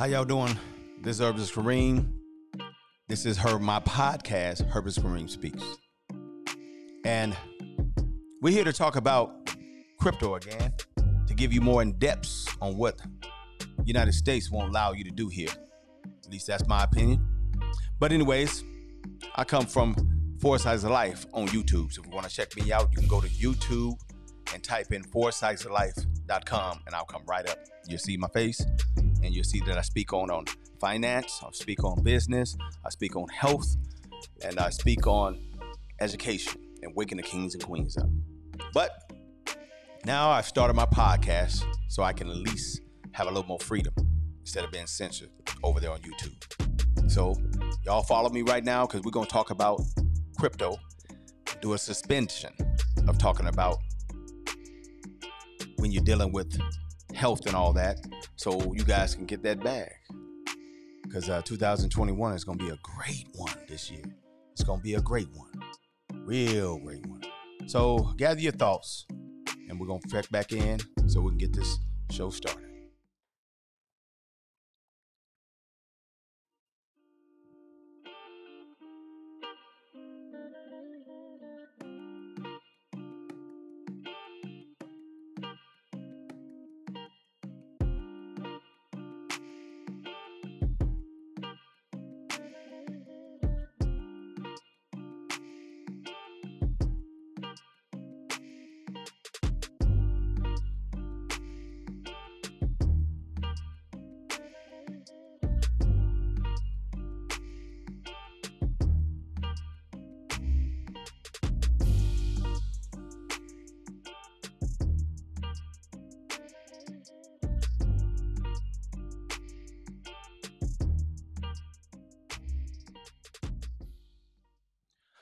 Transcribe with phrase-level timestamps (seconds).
[0.00, 0.58] How y'all doing?
[1.02, 2.10] This is Herbalist Kareem.
[3.08, 5.62] This is her my podcast, Herbalist Kareem Speaks.
[7.04, 7.36] And
[8.40, 9.50] we're here to talk about
[9.98, 10.72] crypto again,
[11.26, 12.98] to give you more in depth on what
[13.84, 15.50] United States won't allow you to do here.
[16.24, 17.22] At least that's my opinion.
[17.98, 18.64] But anyways,
[19.36, 19.96] I come from
[20.40, 21.92] Four Sides of Life on YouTube.
[21.92, 24.00] So if you want to check me out, you can go to YouTube
[24.54, 27.58] and type in foursidesoflife.com and I'll come right up.
[27.86, 28.64] You'll see my face
[29.22, 30.44] and you'll see that I speak on, on
[30.80, 33.76] finance, I speak on business, I speak on health,
[34.44, 35.38] and I speak on
[36.00, 38.08] education and waking the kings and queens up.
[38.72, 39.12] But
[40.04, 42.80] now I've started my podcast so I can at least
[43.12, 43.94] have a little more freedom
[44.40, 45.30] instead of being censored
[45.62, 47.10] over there on YouTube.
[47.10, 47.34] So
[47.84, 49.82] y'all follow me right now because we're gonna talk about
[50.38, 50.76] crypto,
[51.60, 52.52] do a suspension
[53.08, 53.78] of talking about
[55.76, 56.58] when you're dealing with
[57.14, 57.98] health and all that,
[58.40, 59.92] so you guys can get that bag.
[61.02, 64.04] Because uh, 2021 is going to be a great one this year.
[64.52, 65.50] It's going to be a great one,
[66.24, 67.20] real great one.
[67.66, 69.06] So gather your thoughts,
[69.68, 72.69] and we're going to check back in so we can get this show started.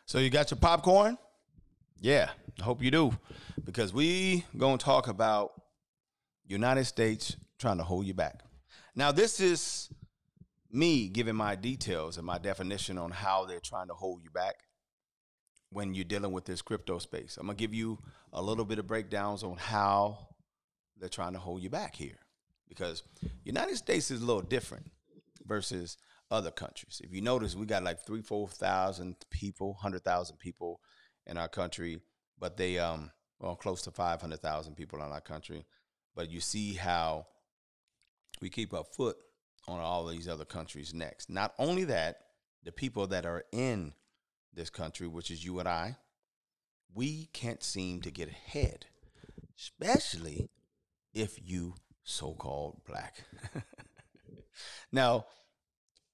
[0.08, 1.19] So you got your popcorn?
[2.00, 3.12] Yeah, I hope you do,
[3.62, 5.52] because we gonna talk about
[6.46, 8.41] United States trying to hold you back.
[8.94, 9.91] Now, this is
[10.72, 14.54] me giving my details and my definition on how they're trying to hold you back
[15.68, 17.36] when you're dealing with this crypto space.
[17.36, 17.98] I'm gonna give you
[18.32, 20.28] a little bit of breakdowns on how
[20.98, 22.18] they're trying to hold you back here,
[22.66, 23.02] because
[23.44, 24.91] United States is a little different
[25.44, 25.98] versus
[26.31, 27.00] other countries.
[27.03, 30.81] If you notice, we got like three, four thousand people, hundred thousand people
[31.27, 32.00] in our country,
[32.39, 35.65] but they um well close to five hundred thousand people in our country.
[36.15, 37.27] But you see how
[38.41, 39.16] we keep our foot
[39.66, 41.31] on all these other countries next.
[41.31, 42.16] Not only that,
[42.65, 43.93] the people that are in
[44.53, 45.97] this country, which is you and I,
[46.95, 48.87] we can't seem to get ahead,
[49.56, 50.50] especially
[51.12, 53.25] if you so-called black.
[54.93, 55.27] now,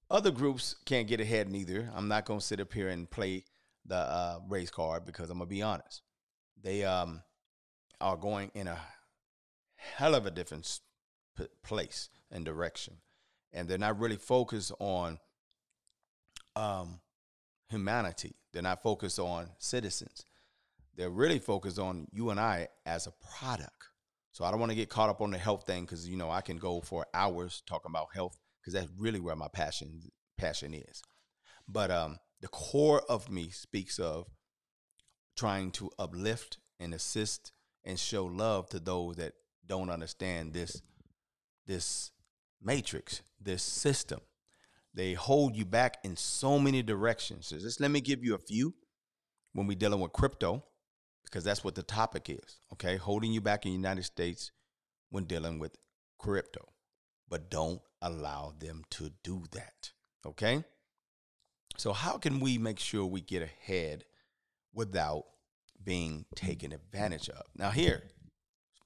[0.09, 1.91] other groups can't get ahead neither.
[1.95, 3.43] I'm not going to sit up here and play
[3.85, 6.01] the uh, race card because I'm going to be honest.
[6.61, 7.21] They um,
[8.01, 8.77] are going in a
[9.75, 10.79] hell of a different
[11.37, 12.95] p- place and direction.
[13.53, 15.19] And they're not really focused on
[16.55, 16.99] um,
[17.69, 18.35] humanity.
[18.53, 20.25] They're not focused on citizens.
[20.95, 23.89] They're really focused on you and I as a product.
[24.31, 26.29] So I don't want to get caught up on the health thing because you know
[26.29, 30.01] I can go for hours talking about health because that's really where my passion
[30.37, 31.03] passion is.
[31.67, 34.25] But um, the core of me speaks of
[35.37, 37.51] trying to uplift and assist
[37.83, 39.33] and show love to those that
[39.67, 40.81] don't understand this
[41.67, 42.11] this
[42.61, 44.19] matrix, this system.
[44.93, 47.47] They hold you back in so many directions.
[47.47, 48.73] So just let me give you a few
[49.53, 50.63] when we're dealing with crypto,
[51.25, 52.59] because that's what the topic is.
[52.73, 54.51] Okay, holding you back in the United States
[55.09, 55.75] when dealing with
[56.17, 56.69] crypto,
[57.29, 59.91] but don't allow them to do that.
[60.25, 60.63] Okay?
[61.77, 64.05] So, how can we make sure we get ahead
[64.73, 65.25] without
[65.83, 67.43] being taken advantage of?
[67.57, 68.03] Now, here,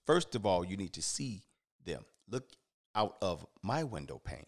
[0.06, 1.44] first of all, you need to see
[1.86, 2.06] them.
[2.30, 2.50] Look
[2.96, 4.48] out of my window pane.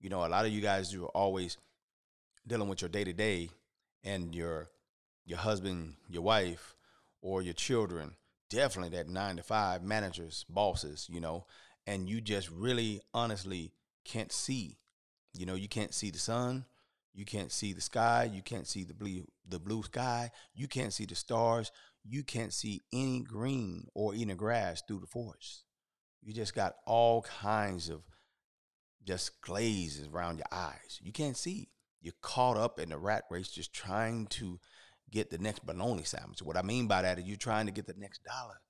[0.00, 1.58] You know, a lot of you guys are always
[2.46, 3.50] dealing with your day to day
[4.04, 4.70] and your
[5.24, 6.76] your husband, your wife,
[7.20, 8.14] or your children.
[8.48, 11.46] Definitely that nine to five managers, bosses, you know,
[11.86, 13.72] and you just really honestly
[14.06, 14.78] can't see.
[15.34, 16.64] You know, you can't see the sun,
[17.12, 20.92] you can't see the sky, you can't see the blue the blue sky, you can't
[20.92, 21.70] see the stars,
[22.04, 25.64] you can't see any green or any grass through the forest.
[26.22, 28.02] You just got all kinds of
[29.06, 30.98] just glazes around your eyes.
[31.02, 31.68] You can't see.
[32.00, 34.58] You're caught up in the rat race just trying to
[35.10, 36.42] get the next bologna sandwich.
[36.42, 38.60] What I mean by that is you're trying to get the next dollar.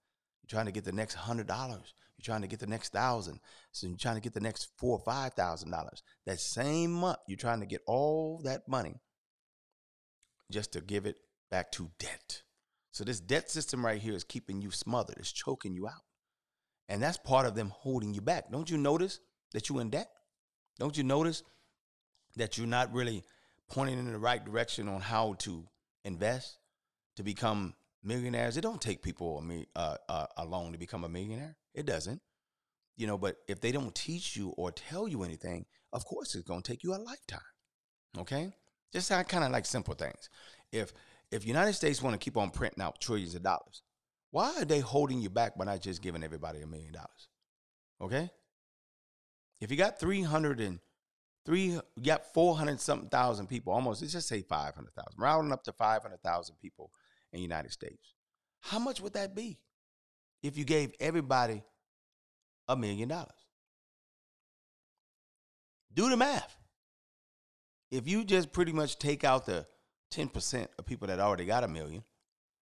[0.42, 1.94] You're trying to get the next hundred dollars.
[2.16, 3.40] You're trying to get the next thousand.
[3.72, 6.02] So you're trying to get the next four or five thousand dollars.
[6.24, 9.00] That same month, you're trying to get all that money
[10.50, 11.16] just to give it
[11.50, 12.42] back to debt.
[12.92, 15.18] So this debt system right here is keeping you smothered.
[15.18, 16.04] It's choking you out.
[16.88, 18.50] And that's part of them holding you back.
[18.50, 19.20] Don't you notice
[19.52, 20.08] that you're in debt?
[20.78, 21.42] Don't you notice
[22.36, 23.24] that you're not really
[23.68, 25.64] pointing in the right direction on how to
[26.04, 26.58] invest
[27.16, 28.56] to become millionaires?
[28.56, 31.56] It don't take people a, uh, uh, alone to become a millionaire.
[31.76, 32.20] It doesn't.
[32.96, 36.49] You know, but if they don't teach you or tell you anything, of course it's
[36.49, 37.40] going to take you a lifetime.
[38.19, 38.50] Okay?
[38.93, 40.31] Just kind of like simple things.
[40.73, 40.93] If
[41.31, 43.82] if United States want to keep on printing out trillions of dollars,
[44.31, 47.28] why are they holding you back by not just giving everybody a million dollars?
[48.00, 48.31] Okay?
[49.61, 50.78] If you got 300 and
[51.44, 55.73] three, you got 400 something thousand people, almost, let's just say 500,000, rounding up to
[55.73, 56.90] 500,000 people
[57.32, 58.14] in the United States.
[58.61, 59.58] How much would that be
[60.42, 61.62] if you gave everybody
[62.68, 63.30] a million dollars?
[65.92, 66.56] Do the math.
[67.90, 69.66] If you just pretty much take out the
[70.12, 72.02] 10% of people that already got a million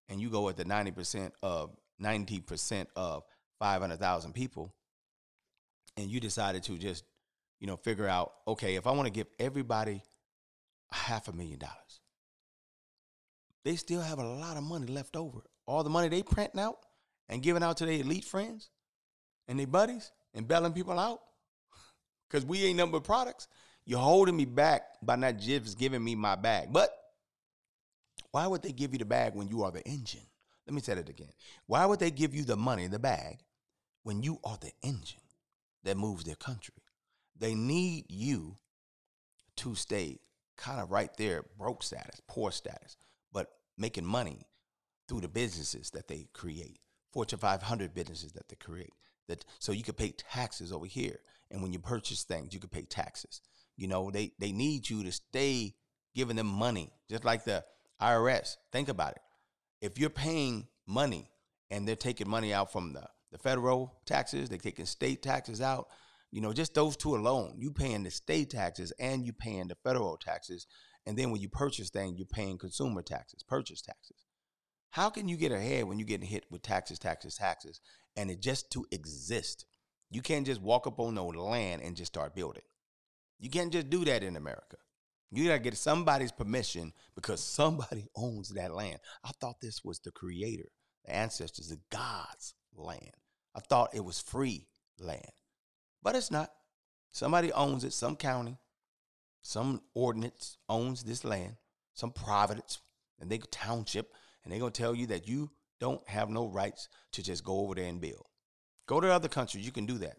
[0.09, 1.71] and you go with the 90% of
[2.01, 3.23] 90% of
[3.59, 4.73] 500,000 people
[5.97, 7.03] and you decided to just
[7.59, 10.01] you know figure out okay if I want to give everybody
[10.91, 12.01] half a million dollars
[13.63, 16.77] they still have a lot of money left over all the money they printing out
[17.29, 18.69] and giving out to their elite friends
[19.47, 21.21] and their buddies and bailing people out
[22.29, 23.47] because we ain't number products
[23.85, 26.97] you're holding me back by not just giving me my bag but
[28.33, 30.25] why would they give you the bag when you are the engine?
[30.65, 31.29] Let me say it again.
[31.67, 33.37] Why would they give you the money, the bag,
[34.01, 35.21] when you are the engine
[35.83, 36.73] that moves their country?
[37.37, 38.57] They need you
[39.57, 40.19] to stay
[40.57, 42.97] kind of right there, broke status, poor status,
[43.31, 44.47] but making money
[45.07, 46.79] through the businesses that they create,
[47.13, 48.93] Fortune 500 businesses that they create.
[49.27, 51.19] That so you could pay taxes over here,
[51.49, 53.41] and when you purchase things, you could pay taxes.
[53.77, 55.75] You know they they need you to stay
[56.15, 57.63] giving them money, just like the
[58.01, 59.21] IRS, think about it.
[59.81, 61.29] If you're paying money
[61.71, 65.87] and they're taking money out from the, the federal taxes, they're taking state taxes out,
[66.31, 69.77] you know, just those two alone, you paying the state taxes and you paying the
[69.83, 70.67] federal taxes.
[71.05, 74.25] And then when you purchase things, you're paying consumer taxes, purchase taxes.
[74.93, 77.81] How can you get ahead when you're getting hit with taxes, taxes, taxes,
[78.15, 79.65] and it just to exist?
[80.11, 82.61] You can't just walk up on no land and just start building.
[83.39, 84.77] You can't just do that in America.
[85.31, 88.99] You gotta get somebody's permission because somebody owns that land.
[89.23, 90.69] I thought this was the creator,
[91.05, 93.15] the ancestors, the God's land.
[93.55, 94.67] I thought it was free
[94.99, 95.31] land.
[96.03, 96.51] But it's not.
[97.11, 98.59] Somebody owns it, some county,
[99.41, 101.55] some ordinance owns this land,
[101.95, 102.77] some providence,
[103.19, 104.13] and they township,
[104.43, 107.75] and they're gonna tell you that you don't have no rights to just go over
[107.75, 108.25] there and build.
[108.87, 110.17] Go to other countries, you can do that.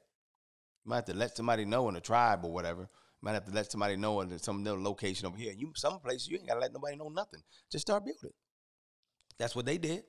[0.84, 3.46] You might have to let somebody know in a tribe or whatever You might have
[3.46, 5.54] to let somebody know in some little location over here.
[5.56, 7.40] You some places you ain't gotta let nobody know nothing.
[7.70, 8.32] Just start building.
[9.38, 10.04] That's what they did.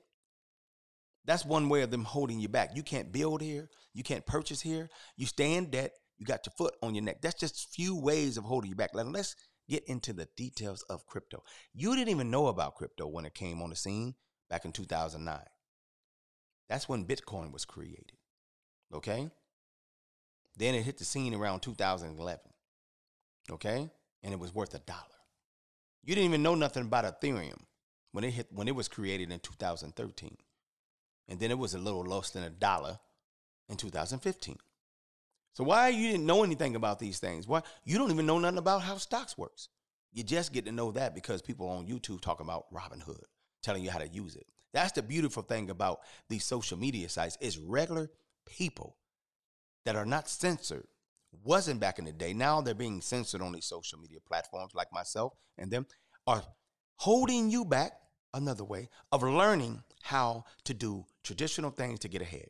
[1.24, 2.70] That's one way of them holding you back.
[2.74, 3.68] You can't build here.
[3.92, 4.88] You can't purchase here.
[5.16, 5.92] You stay in debt.
[6.18, 7.20] You got your foot on your neck.
[7.20, 8.90] That's just few ways of holding you back.
[8.94, 9.34] let's
[9.68, 11.42] get into the details of crypto.
[11.74, 14.14] You didn't even know about crypto when it came on the scene
[14.48, 15.40] back in 2009.
[16.68, 18.12] That's when Bitcoin was created.
[18.92, 19.28] Okay?
[20.56, 22.40] Then it hit the scene around 2011
[23.50, 23.90] okay?
[24.22, 25.00] And it was worth a dollar.
[26.02, 27.60] You didn't even know nothing about Ethereum
[28.12, 30.36] when it hit when it was created in 2013.
[31.28, 32.98] And then it was a little less than a dollar
[33.68, 34.56] in 2015.
[35.56, 37.48] So why you didn't know anything about these things?
[37.48, 39.70] Why you don't even know nothing about how stocks works?
[40.12, 43.22] You just get to know that because people on YouTube talk about Robinhood,
[43.62, 44.44] telling you how to use it.
[44.74, 48.10] That's the beautiful thing about these social media sites is regular
[48.44, 48.98] people
[49.86, 50.86] that are not censored
[51.42, 52.34] wasn't back in the day.
[52.34, 55.86] Now they're being censored on these social media platforms like myself and them
[56.26, 56.42] are
[56.96, 57.92] holding you back
[58.34, 62.48] another way of learning how to do traditional things to get ahead,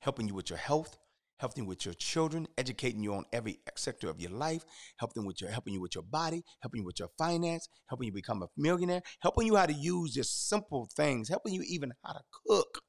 [0.00, 0.96] helping you with your health,
[1.38, 4.64] helping with your children, educating you on every sector of your life,
[4.98, 8.12] helping with your helping you with your body, helping you with your finance, helping you
[8.12, 12.12] become a millionaire, helping you how to use just simple things, helping you even how
[12.12, 12.80] to cook.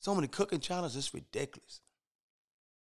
[0.00, 1.80] So many cooking channels, it's ridiculous.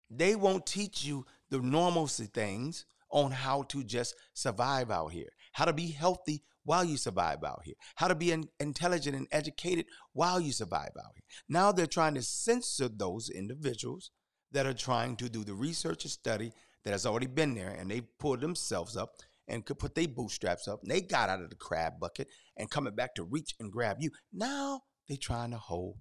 [0.09, 5.65] They won't teach you the normalcy things on how to just survive out here, how
[5.65, 10.41] to be healthy while you survive out here, how to be intelligent and educated while
[10.41, 11.23] you survive out here.
[11.47, 14.11] Now they're trying to censor those individuals
[14.51, 16.51] that are trying to do the research and study
[16.83, 19.15] that has already been there and they pulled themselves up
[19.47, 22.27] and could put their bootstraps up and they got out of the crab bucket
[22.57, 24.09] and coming back to reach and grab you.
[24.31, 25.97] Now they're trying to hold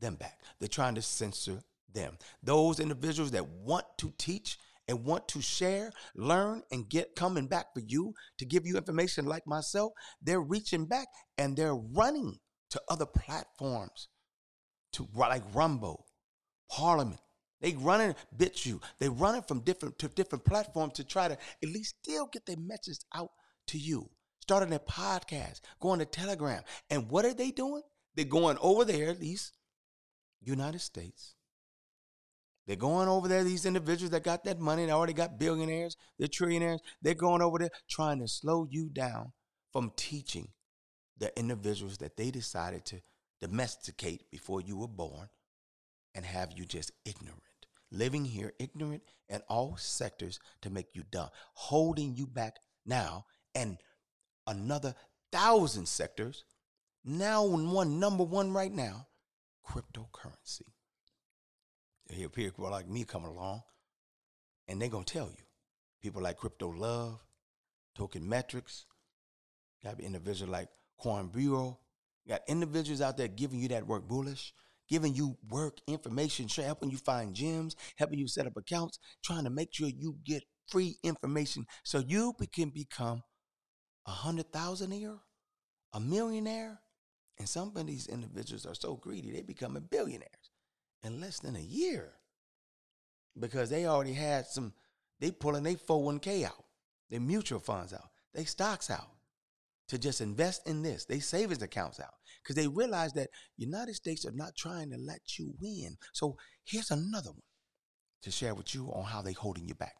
[0.00, 0.40] them back.
[0.58, 2.18] They're trying to censor them.
[2.42, 7.66] Those individuals that want to teach and want to share, learn, and get coming back
[7.74, 12.38] for you to give you information like myself, they're reaching back and they're running
[12.70, 14.08] to other platforms
[14.92, 16.06] to like Rumble,
[16.70, 17.20] Parliament.
[17.60, 18.80] They running bitch you.
[18.98, 22.56] They running from different to different platforms to try to at least still get their
[22.56, 23.30] message out
[23.68, 24.10] to you.
[24.40, 26.62] Starting a podcast, going to Telegram.
[26.88, 27.82] And what are they doing?
[28.14, 29.52] They're going over there, these
[30.40, 31.34] United States,
[32.68, 36.28] they're going over there, these individuals that got that money, they already got billionaires, they're
[36.28, 36.80] trillionaires.
[37.00, 39.32] They're going over there trying to slow you down
[39.72, 40.48] from teaching
[41.16, 43.00] the individuals that they decided to
[43.40, 45.28] domesticate before you were born
[46.14, 47.40] and have you just ignorant.
[47.90, 53.78] Living here ignorant in all sectors to make you dumb, holding you back now, and
[54.46, 54.94] another
[55.32, 56.44] thousand sectors.
[57.04, 59.06] Now, one number one right now,
[59.66, 60.66] cryptocurrency
[62.14, 63.62] hear people like me coming along,
[64.66, 65.44] and they're gonna tell you.
[66.02, 67.20] People like Crypto Love,
[67.94, 68.86] Token Metrics,
[69.82, 70.68] got individuals like
[70.98, 71.78] Coin Bureau,
[72.26, 74.54] got individuals out there giving you that work bullish,
[74.88, 79.50] giving you work information, helping you find gyms, helping you set up accounts, trying to
[79.50, 83.22] make sure you get free information so you can become
[84.06, 85.18] a hundred thousand a year,
[85.92, 86.80] a millionaire.
[87.38, 90.50] And some of these individuals are so greedy, they become a billionaires
[91.04, 92.14] in less than a year
[93.38, 94.72] because they already had some,
[95.20, 96.64] they pulling their 401k out,
[97.10, 99.08] their mutual funds out, they stocks out
[99.88, 104.24] to just invest in this, they savings accounts out because they realize that United States
[104.26, 105.96] are not trying to let you win.
[106.12, 107.42] So here's another one
[108.22, 109.94] to share with you on how they holding you back.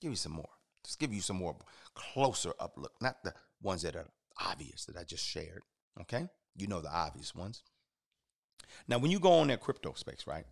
[0.00, 0.48] Give you some more.
[0.84, 1.56] Just give you some more
[1.94, 4.08] closer up look, not the ones that are
[4.40, 5.62] obvious that I just shared.
[6.00, 6.28] Okay?
[6.54, 7.62] You know the obvious ones.
[8.88, 10.44] Now, when you go on that crypto space, right?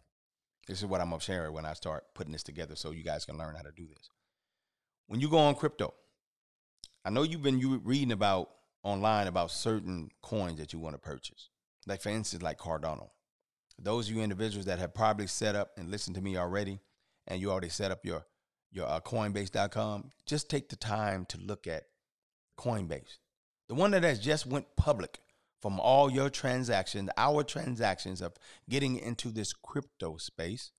[0.66, 3.26] This is what I'm gonna share when I start putting this together, so you guys
[3.26, 4.08] can learn how to do this.
[5.06, 5.92] When you go on crypto,
[7.04, 8.50] I know you've been you reading about
[8.82, 11.50] online about certain coins that you want to purchase,
[11.86, 13.10] like for instance, like Cardano.
[13.78, 16.80] Those of you individuals that have probably set up and listened to me already,
[17.26, 18.24] and you already set up your
[18.72, 21.84] your uh, Coinbase.com, just take the time to look at
[22.58, 23.18] Coinbase,
[23.68, 25.20] the one that has just went public
[25.60, 28.34] from all your transactions, our transactions of
[28.68, 30.72] getting into this crypto space,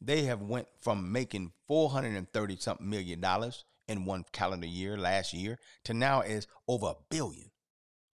[0.00, 5.58] they have went from making 430 something million dollars in one calendar year last year
[5.84, 7.50] to now is over a billion.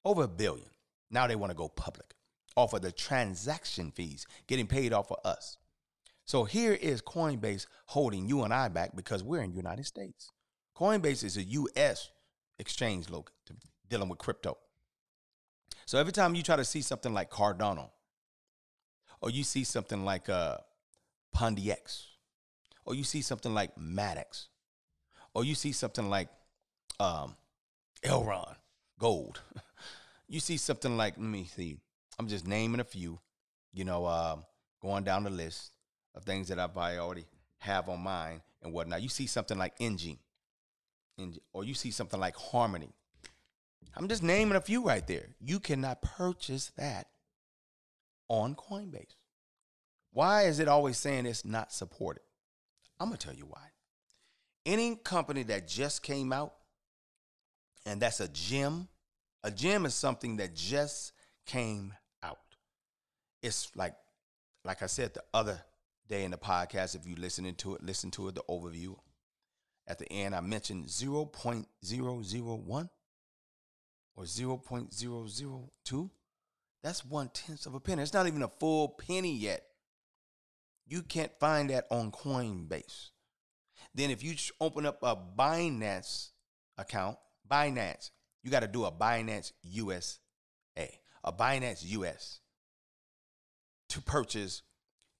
[0.04, 0.68] Over a billion.
[1.10, 2.14] Now they want to go public
[2.56, 5.56] off of the transaction fees getting paid off of us.
[6.24, 10.30] So here is Coinbase holding you and I back because we're in the United States.
[10.76, 12.10] Coinbase is a US
[12.58, 13.34] exchange local
[13.88, 14.56] dealing with crypto.
[15.84, 17.90] So every time you try to see something like Cardano,
[19.20, 20.58] or you see something like uh,
[21.36, 22.06] Pundi X,
[22.84, 24.48] or you see something like Maddox,
[25.34, 26.28] or you see something like
[27.00, 27.36] um,
[28.04, 28.56] Elrond
[28.98, 29.40] Gold,
[30.28, 31.78] you see something like let me see,
[32.18, 33.18] I'm just naming a few,
[33.72, 34.36] you know, uh,
[34.80, 35.72] going down the list
[36.14, 37.26] of things that I probably already
[37.58, 39.02] have on mine and whatnot.
[39.02, 40.18] You see something like Enjin,
[41.52, 42.92] or you see something like Harmony,
[43.94, 45.28] I'm just naming a few right there.
[45.40, 47.08] You cannot purchase that
[48.28, 49.16] on Coinbase.
[50.12, 52.22] Why is it always saying it's not supported?
[53.00, 53.71] I'm going to tell you why.
[54.64, 56.54] Any company that just came out,
[57.84, 58.88] and that's a gem,
[59.42, 61.12] a gem is something that just
[61.46, 62.38] came out.
[63.42, 63.94] It's like,
[64.64, 65.60] like I said the other
[66.08, 68.96] day in the podcast, if you listening to it, listen to it, the overview.
[69.86, 72.88] At the end, I mentioned 0.001
[74.14, 76.10] or 0.002,
[76.82, 78.02] that's one tenth of a penny.
[78.02, 79.64] It's not even a full penny yet.
[80.86, 83.10] You can't find that on Coinbase.
[83.94, 86.30] Then if you open up a Binance
[86.78, 87.18] account,
[87.50, 88.10] Binance,
[88.42, 90.18] you got to do a Binance USA,
[91.24, 92.40] a Binance US
[93.90, 94.62] to purchase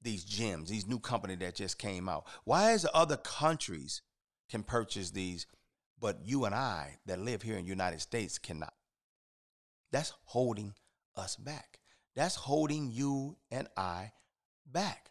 [0.01, 2.27] these gems, these new company that just came out.
[2.45, 4.03] Why is other countries
[4.51, 5.47] can purchase these,
[6.01, 8.75] but you and I that live here in the United States cannot?
[9.93, 10.75] That's holding
[11.17, 11.79] us back.
[12.17, 14.13] That's holding you and I
[14.67, 15.11] back.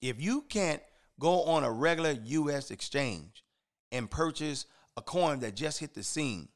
[0.00, 0.82] If you can't
[1.20, 3.44] go on a regular US exchange
[3.92, 6.48] and purchase a coin that just hit the scene,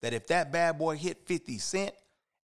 [0.00, 1.92] that if that bad boy hit 50 cent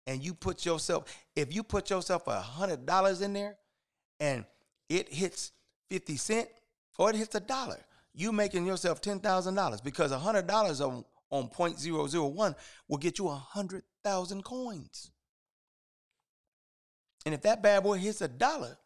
[0.07, 3.57] and you put yourself, if you put yourself a hundred dollars in there
[4.21, 4.45] and
[4.91, 5.53] it hits
[5.89, 6.49] 50 cent
[6.99, 7.79] or it hits a dollar,
[8.13, 12.55] you making yourself $10,000 because a hundred dollars on, on 0.001
[12.89, 15.11] will get you a hundred thousand coins.
[17.25, 18.77] And if that bad boy hits a dollar,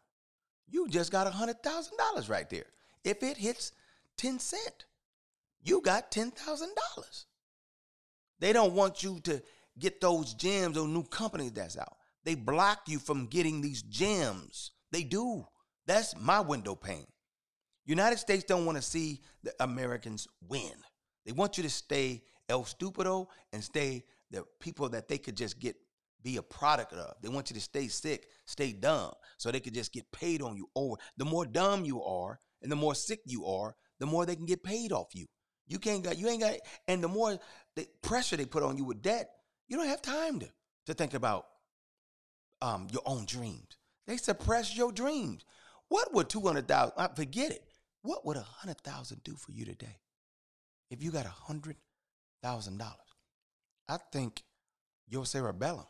[0.71, 2.67] you just got a hundred thousand dollars right there.
[3.05, 3.73] If it hits
[4.19, 4.85] 10 cent,
[5.63, 7.27] you got ten thousand dollars.
[8.41, 9.43] They don't want you to
[9.79, 11.97] get those gems or new companies that's out.
[12.25, 14.73] They block you from getting these gems.
[14.93, 15.47] They do.
[15.87, 17.07] That's my window pane.
[17.87, 20.73] United States don't want to see the Americans win.
[21.25, 25.59] They want you to stay el stupido and stay the people that they could just
[25.59, 25.77] get
[26.23, 27.15] be a product of.
[27.23, 30.57] They want you to stay sick, stay dumb, so they could just get paid on
[30.57, 30.97] you over.
[31.17, 34.47] The more dumb you are and the more sick you are, the more they can
[34.47, 35.27] get paid off you.
[35.67, 36.57] You can't got you ain't got
[36.87, 37.39] and the more
[37.77, 39.29] the pressure they put on you with debt,
[39.69, 40.49] you don't have time to
[40.87, 41.47] to think about
[42.63, 43.77] um your own dreams.
[44.07, 45.45] They suppress your dreams.
[45.89, 47.63] What would 200,000 uh, forget it.
[48.03, 49.99] What would a 100,000 do for you today?
[50.91, 51.75] If you got a $100,000,
[53.89, 54.43] I think
[55.07, 55.87] your cerebellum,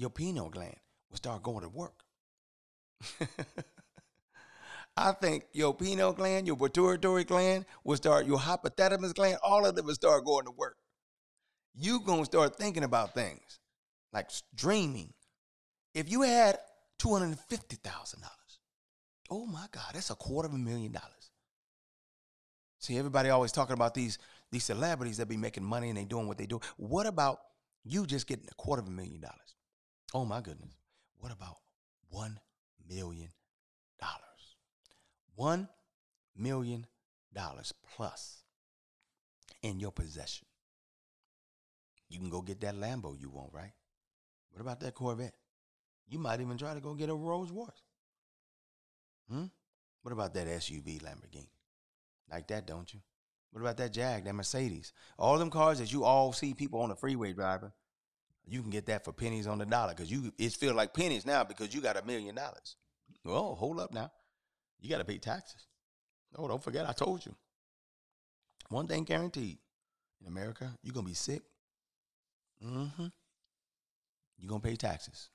[0.00, 0.76] your pineal gland
[1.10, 2.04] will start going to work.
[4.96, 9.74] I think your pineal gland, your pituitary gland will start, your hypothalamus gland, all of
[9.76, 10.76] them will start going to work.
[11.74, 13.60] You gonna start thinking about things
[14.12, 15.12] like dreaming.
[15.94, 16.58] If you had
[16.98, 18.58] two hundred and fifty thousand dollars,
[19.30, 21.30] oh my God, that's a quarter of a million dollars.
[22.78, 24.18] See, everybody always talking about these
[24.50, 26.60] these celebrities that be making money and they doing what they do.
[26.76, 27.38] What about
[27.84, 29.54] you just getting a quarter of a million dollars?
[30.12, 30.72] Oh my goodness.
[31.18, 31.56] What about
[32.08, 32.38] one
[32.88, 33.28] million
[34.00, 34.30] dollars?
[35.40, 35.68] $1
[36.36, 36.86] million
[37.96, 38.42] plus
[39.62, 40.46] in your possession.
[42.08, 43.72] You can go get that Lambo you want, right?
[44.50, 45.34] What about that Corvette?
[46.08, 47.68] You might even try to go get a Rolls Royce.
[49.30, 49.44] Hmm?
[50.02, 51.50] What about that SUV Lamborghini?
[52.30, 53.00] Like that, don't you?
[53.52, 54.92] What about that Jag, that Mercedes?
[55.18, 57.72] All them cars that you all see people on the freeway driving,
[58.46, 61.26] you can get that for pennies on the dollar because you it feels like pennies
[61.26, 62.76] now because you got a million dollars.
[63.24, 64.10] Well, hold up now
[64.80, 65.66] you got to pay taxes.
[66.36, 67.34] No, don't forget, I told you.
[68.68, 69.58] One thing guaranteed
[70.20, 71.42] in America, you're going to be sick.
[72.64, 73.06] Mm-hmm.
[74.38, 75.30] You're going to pay taxes.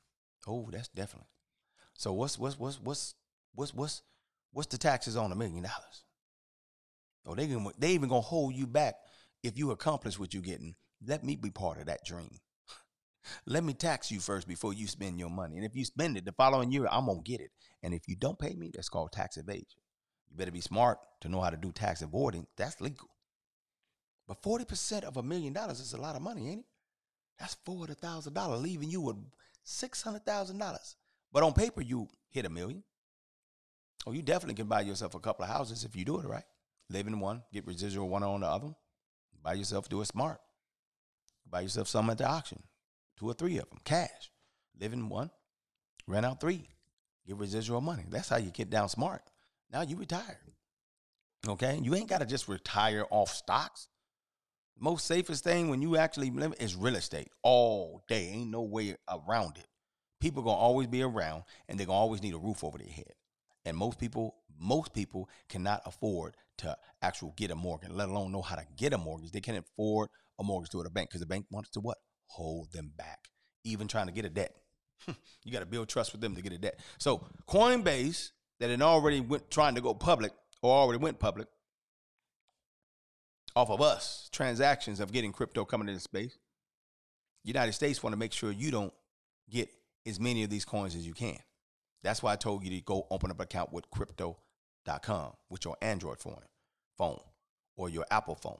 [0.47, 1.27] Oh, that's definitely.
[1.93, 3.15] So what's what's what's what's
[3.53, 4.01] what's what's
[4.51, 6.03] what's the taxes on a million dollars?
[7.25, 7.47] Oh, they
[7.79, 8.95] they even gonna hold you back
[9.43, 10.75] if you accomplish what you're getting.
[11.05, 12.37] Let me be part of that dream.
[13.45, 15.57] Let me tax you first before you spend your money.
[15.57, 17.51] And if you spend it the following year, I'm gonna get it.
[17.83, 19.65] And if you don't pay me, that's called tax evasion.
[20.29, 22.47] You better be smart to know how to do tax avoiding.
[22.57, 23.09] That's legal.
[24.27, 26.65] But 40% of a million dollars is a lot of money, ain't it?
[27.39, 29.17] That's $400,000, leaving you with
[29.65, 30.95] $600,000.
[31.31, 32.83] But on paper, you hit a million.
[34.07, 36.43] Oh, you definitely can buy yourself a couple of houses if you do it right.
[36.89, 38.73] Live in one, get residual one on the other.
[39.43, 40.39] Buy yourself, do it smart.
[41.49, 42.63] Buy yourself some at the auction
[43.17, 44.31] two or three of them, cash.
[44.79, 45.31] Live in one,
[46.07, 46.67] rent out three,
[47.25, 48.05] get residual money.
[48.09, 49.21] That's how you get down smart.
[49.71, 50.39] Now you retire.
[51.47, 53.87] Okay, you ain't got to just retire off stocks.
[54.77, 58.31] Most safest thing when you actually live is real estate all day.
[58.33, 59.67] Ain't no way around it.
[60.19, 63.13] People gonna always be around, and they're gonna always need a roof over their head.
[63.63, 68.41] And most people, most people cannot afford to actually get a mortgage, let alone know
[68.41, 69.31] how to get a mortgage.
[69.31, 71.97] They can't afford a mortgage to a bank because the bank wants to what?
[72.27, 73.29] Hold them back,
[73.63, 74.55] even trying to get a debt.
[75.43, 76.79] you got to build trust with them to get a debt.
[76.97, 81.47] So Coinbase, that had already went trying to go public or already went public
[83.55, 86.37] off of us, transactions of getting crypto coming into space.
[87.43, 88.93] United States want to make sure you don't
[89.49, 89.69] get
[90.05, 91.37] as many of these coins as you can.
[92.03, 95.75] That's why I told you to go open up an account with crypto.com with your
[95.81, 96.41] Android phone,
[96.97, 97.19] phone
[97.77, 98.59] or your Apple phone.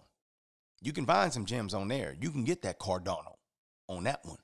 [0.82, 2.15] You can find some gems on there.
[2.19, 3.36] You can get that Cardano
[3.88, 4.38] on that one.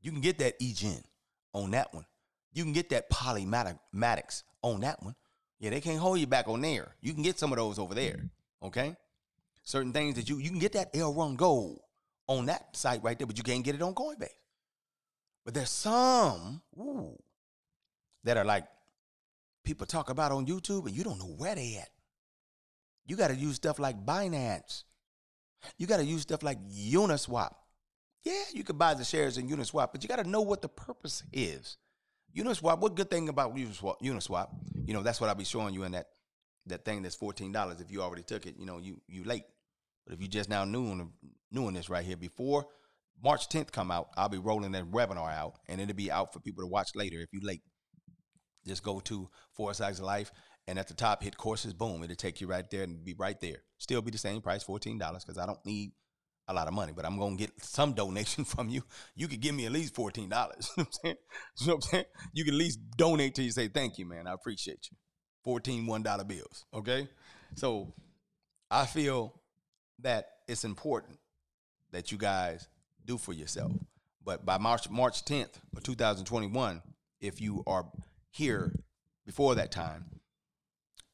[0.00, 1.02] You can get that EGen
[1.52, 2.06] on that one.
[2.52, 5.14] You can get that Polymatics on that one.
[5.58, 6.94] Yeah, they can't hold you back on there.
[7.00, 8.20] You can get some of those over there.
[8.62, 8.96] Okay?
[9.64, 11.80] Certain things that you you can get that Elrond Gold
[12.26, 14.28] on that site right there, but you can't get it on Coinbase.
[15.44, 17.18] But there's some ooh,
[18.24, 18.64] that are like
[19.64, 21.90] people talk about on YouTube and you don't know where they at.
[23.06, 24.84] You got to use stuff like Binance.
[25.76, 27.54] You got to use stuff like Uniswap.
[28.24, 30.68] Yeah, you could buy the shares in Uniswap, but you got to know what the
[30.68, 31.76] purpose is.
[32.36, 34.48] Uniswap, what good thing about Uniswap, Uniswap,
[34.84, 36.08] you know, that's what I'll be showing you in that
[36.66, 39.44] that thing that's $14 if you already took it, you know, you you late.
[40.06, 41.10] But if you just now new
[41.50, 42.66] new in this right here before
[43.22, 46.40] March 10th come out, I'll be rolling that webinar out and it'll be out for
[46.40, 47.62] people to watch later if you late.
[48.66, 50.30] Just go to Four Sides of Life
[50.66, 53.40] and at the top hit courses, boom, it'll take you right there and be right
[53.40, 53.62] there.
[53.78, 55.92] Still be the same price, $14 because I don't need
[56.48, 58.82] a lot of money, but I'm gonna get some donation from you.
[59.14, 60.70] You could give me at least fourteen dollars.
[60.76, 61.14] you know
[61.66, 62.04] what I'm saying?
[62.32, 64.26] You can at least donate to you say, thank you, man.
[64.26, 64.96] I appreciate you.
[65.44, 66.64] 14 one dollar bills.
[66.74, 67.08] Okay.
[67.54, 67.94] So
[68.70, 69.40] I feel
[70.00, 71.18] that it's important
[71.92, 72.68] that you guys
[73.04, 73.72] do for yourself.
[74.24, 76.82] But by March March 10th of 2021,
[77.20, 77.86] if you are
[78.30, 78.74] here
[79.24, 80.20] before that time,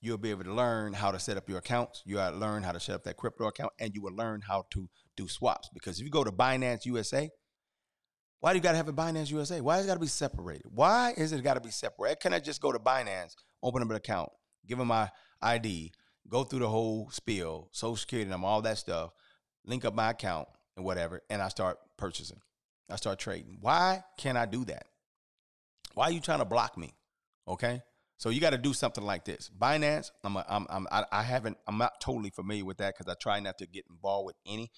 [0.00, 2.02] you'll be able to learn how to set up your accounts.
[2.04, 4.88] You'll learn how to set up that crypto account, and you will learn how to
[5.16, 5.70] do swaps.
[5.72, 7.30] Because if you go to Binance USA,
[8.40, 9.60] why do you got to have a Binance USA?
[9.60, 10.66] Why has it got to be separated?
[10.74, 12.20] Why is it got to be separated?
[12.20, 14.28] Can I just go to Binance, open up an account,
[14.66, 15.92] give them my ID,
[16.28, 19.10] go through the whole spiel, social security number, all that stuff,
[19.64, 22.40] link up my account and whatever, and I start purchasing.
[22.90, 23.58] I start trading.
[23.60, 24.88] Why can't I do that?
[25.94, 26.94] Why are you trying to block me?
[27.48, 27.80] Okay.
[28.18, 29.50] So you got to do something like this.
[29.58, 33.10] Binance, I'm, a, I'm, I'm, I, I haven't, I'm not totally familiar with that because
[33.10, 34.70] I try not to get involved with any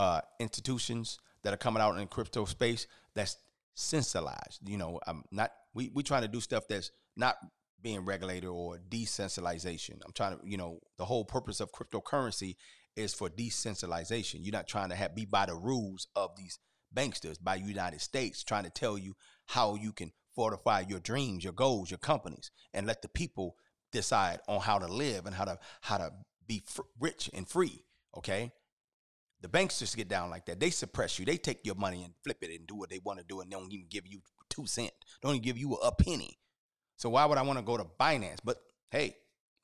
[0.00, 3.36] uh, institutions that are coming out in crypto space that's
[3.74, 4.66] centralized.
[4.66, 5.52] You know, I'm not.
[5.74, 7.36] We we trying to do stuff that's not
[7.82, 10.00] being regulated or decentralization.
[10.04, 12.56] I'm trying to, you know, the whole purpose of cryptocurrency
[12.96, 14.42] is for decentralization.
[14.42, 16.58] You're not trying to have be by the rules of these
[16.96, 19.14] banksters by United States trying to tell you
[19.48, 23.56] how you can fortify your dreams, your goals, your companies, and let the people
[23.92, 26.10] decide on how to live and how to how to
[26.46, 27.84] be fr- rich and free.
[28.16, 28.50] Okay,
[29.40, 30.60] the banks just get down like that.
[30.60, 31.24] They suppress you.
[31.24, 33.50] They take your money and flip it and do what they want to do, and
[33.50, 34.92] they don't even give you two cent.
[35.22, 36.38] Don't even give you a penny.
[36.96, 38.38] So why would I want to go to Binance?
[38.44, 38.58] But
[38.90, 39.16] hey,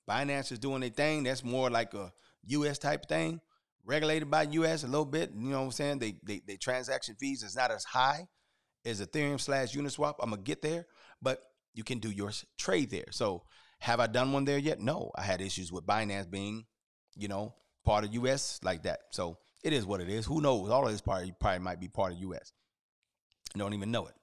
[0.08, 1.24] Binance is doing their thing.
[1.24, 2.12] That's more like a
[2.46, 2.78] U.S.
[2.78, 3.40] type thing,
[3.84, 4.84] regulated by U.S.
[4.84, 5.32] a little bit.
[5.36, 5.98] You know what I'm saying?
[5.98, 8.26] They they, they transaction fees is not as high
[8.86, 10.14] as Ethereum slash Uniswap.
[10.20, 10.86] I'm gonna get there,
[11.20, 11.40] but
[11.74, 13.10] you can do your trade there.
[13.10, 13.42] So
[13.80, 14.80] have I done one there yet?
[14.80, 16.64] No, I had issues with Binance being,
[17.14, 18.58] you know, part of U.S.
[18.62, 19.00] like that.
[19.10, 20.26] So it is what it is.
[20.26, 20.70] Who knows?
[20.70, 22.52] All of this part probably might be part of U.S.
[23.56, 24.14] don't even know it.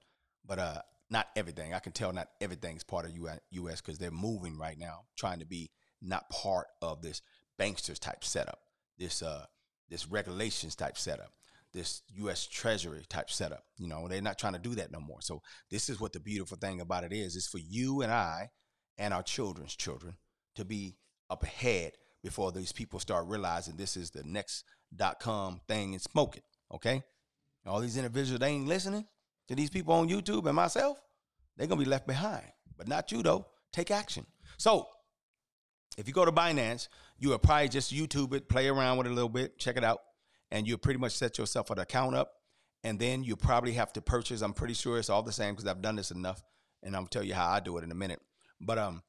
[0.46, 1.74] But uh, not everything.
[1.74, 3.82] I can tell not everything's part of U.S.
[3.82, 7.22] because they're moving right now, trying to be not part of this
[7.60, 8.60] banksters type setup,
[8.98, 9.46] this uh,
[9.90, 11.32] this regulations type setup,
[11.74, 12.48] this U.S.
[12.48, 13.64] Treasury type setup.
[13.78, 15.22] You know, they're not trying to do that no more.
[15.22, 18.50] So this is what the beautiful thing about it is: is for you and I
[18.98, 20.16] and our children's children
[20.56, 20.96] to be
[21.30, 24.64] up ahead before these people start realizing this is the next
[24.96, 26.44] dot com thing and smoke it.
[26.74, 27.04] Okay,
[27.66, 29.06] all these individuals they ain't listening
[29.48, 31.02] to these people on YouTube and myself,
[31.58, 32.46] they're gonna be left behind.
[32.78, 33.48] But not you though.
[33.72, 34.26] Take action.
[34.58, 34.88] So
[35.98, 39.12] if you go to Binance, you will probably just YouTube it, play around with it
[39.12, 40.00] a little bit, check it out,
[40.52, 42.34] and you'll pretty much set yourself an account up.
[42.86, 44.42] And then you probably have to purchase.
[44.42, 46.44] I'm pretty sure it's all the same because I've done this enough,
[46.82, 48.20] and I'll tell you how I do it in a minute.
[48.60, 49.04] But um,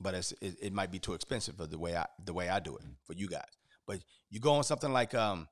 [0.00, 2.76] but it, it might be too expensive for the way I the way I do
[2.76, 3.42] it for you guys.
[3.86, 5.48] But you go on something like um,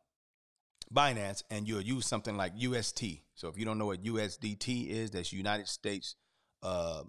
[0.94, 3.02] Binance and you'll use something like UST.
[3.34, 6.14] So if you don't know what USDT is, that's United States
[6.62, 7.02] uh,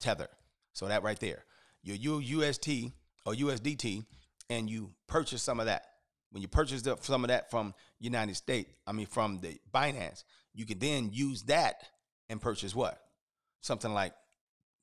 [0.00, 0.28] Tether.
[0.72, 1.44] So that right there,
[1.82, 2.92] you use UST
[3.26, 4.04] or USDT,
[4.48, 5.84] and you purchase some of that.
[6.30, 10.24] When you purchase the, some of that from United States, I mean from the Binance,
[10.54, 11.82] you can then use that
[12.28, 13.00] and purchase what?
[13.60, 14.14] Something like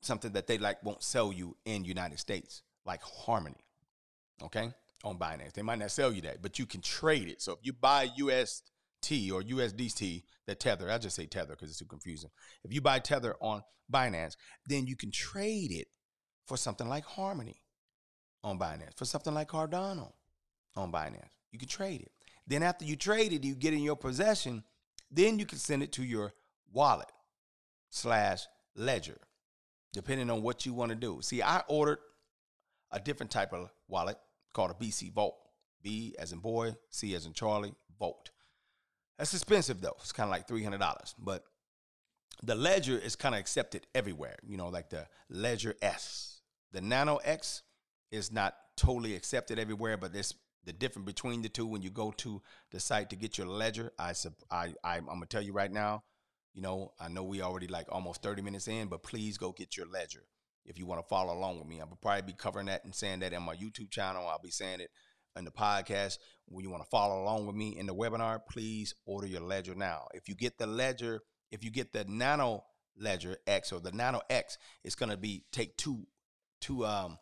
[0.00, 3.64] something that they like won't sell you in United States, like Harmony.
[4.42, 4.72] Okay?
[5.04, 5.52] on Binance.
[5.52, 7.40] They might not sell you that, but you can trade it.
[7.40, 11.78] So if you buy UST or USDT, the Tether, I just say Tether because it's
[11.78, 12.30] too confusing.
[12.64, 15.88] If you buy Tether on Binance, then you can trade it
[16.46, 17.62] for something like Harmony
[18.42, 20.12] on Binance, for something like Cardano
[20.76, 21.30] on Binance.
[21.52, 22.12] You can trade it.
[22.46, 24.64] Then after you trade it, you get in your possession,
[25.10, 26.32] then you can send it to your
[26.72, 27.10] wallet
[27.90, 29.18] slash ledger,
[29.92, 31.20] depending on what you want to do.
[31.22, 31.98] See, I ordered
[32.90, 34.18] a different type of wallet
[34.52, 35.36] called a BC Vault.
[35.82, 38.30] B as in boy, C as in Charlie, Vault.
[39.16, 39.96] That's expensive though.
[40.00, 41.14] It's kind of like $300.
[41.18, 41.44] But
[42.42, 46.40] the Ledger is kind of accepted everywhere, you know, like the Ledger S.
[46.72, 47.62] The Nano X
[48.10, 52.12] is not totally accepted everywhere, but there's the difference between the two when you go
[52.18, 53.92] to the site to get your ledger.
[53.98, 54.12] I,
[54.50, 56.04] I, I I'm gonna tell you right now.
[56.58, 59.76] You know, I know we already like almost 30 minutes in, but please go get
[59.76, 60.24] your ledger
[60.64, 61.80] if you want to follow along with me.
[61.80, 64.26] I'll probably be covering that and saying that in my YouTube channel.
[64.26, 64.90] I'll be saying it
[65.36, 66.18] in the podcast.
[66.46, 69.76] When you want to follow along with me in the webinar, please order your ledger
[69.76, 70.08] now.
[70.14, 71.20] If you get the ledger,
[71.52, 72.64] if you get the Nano
[72.98, 76.08] Ledger X or the Nano X, it's gonna be take two,
[76.60, 77.18] two, um,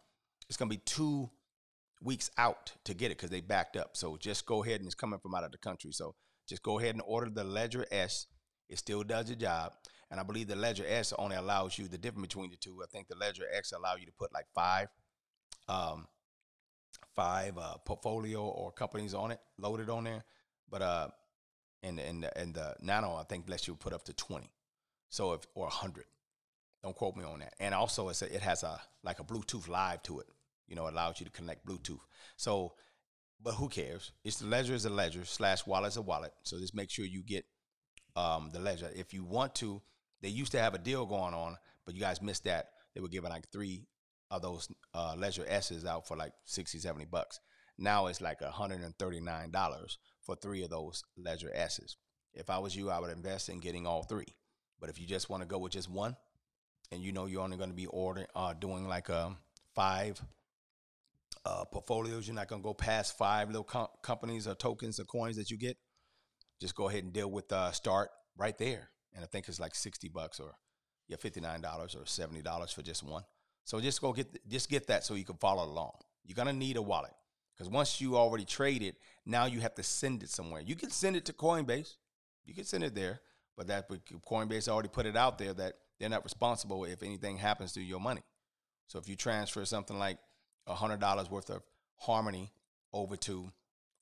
[0.49, 1.29] it's gonna be two
[2.01, 3.99] weeks out to get it because they backed up.
[3.99, 5.93] So just go ahead and it's coming from out of the country.
[5.93, 6.15] So
[6.49, 8.29] just go ahead and order the Ledger S.
[8.69, 9.73] It still does the job.
[10.11, 12.81] And I believe the Ledger S only allows you the difference between the two.
[12.83, 14.89] I think the Ledger X allow you to put like five,
[15.69, 16.07] um,
[17.15, 20.25] five uh, portfolio or companies on it, loaded on there.
[20.71, 21.09] But uh,
[21.83, 24.51] and and and the nano I think lets you put up to twenty.
[25.09, 26.07] So if or hundred,
[26.83, 27.55] don't quote me on that.
[27.61, 30.27] And also it's a, it has a like a Bluetooth live to it.
[30.69, 32.01] You know, it allows you to connect Bluetooth.
[32.37, 32.75] So,
[33.41, 34.13] but who cares?
[34.25, 36.33] It's the ledger is a ledger slash wallet is a wallet.
[36.43, 37.45] So just make sure you get
[38.17, 38.91] um, the ledger.
[38.95, 39.81] If you want to,
[40.23, 42.71] they used to have a deal going on, but you guys missed that.
[42.95, 43.87] They were giving like three
[44.31, 47.41] of those uh, ledger S's out for like 60, 70 bucks.
[47.79, 51.97] Now it's like $139 for three of those ledger S's.
[52.35, 54.27] If I was you, I would invest in getting all three.
[54.81, 56.17] But if you just want to go with just one,
[56.93, 59.37] and you know you're only going to be ordering, uh, doing like um,
[59.75, 60.21] five
[61.45, 65.05] uh, portfolios, you're not going to go past five little com- companies or tokens or
[65.05, 65.77] coins that you get.
[66.61, 69.75] Just go ahead and deal with uh, start right there, and I think it's like
[69.75, 70.55] sixty bucks or
[71.09, 73.23] yeah, fifty nine dollars or seventy dollars for just one.
[73.65, 75.93] So just go get just get that so you can follow along.
[76.25, 77.13] You're gonna need a wallet
[77.55, 80.61] because once you already trade it, now you have to send it somewhere.
[80.61, 81.97] You can send it to Coinbase,
[82.45, 83.21] you can send it there,
[83.57, 83.89] but that
[84.29, 88.01] Coinbase already put it out there that they're not responsible if anything happens to your
[88.01, 88.23] money.
[88.89, 90.19] So if you transfer something like
[90.67, 91.63] hundred dollars worth of
[91.99, 92.53] Harmony
[92.93, 93.51] over to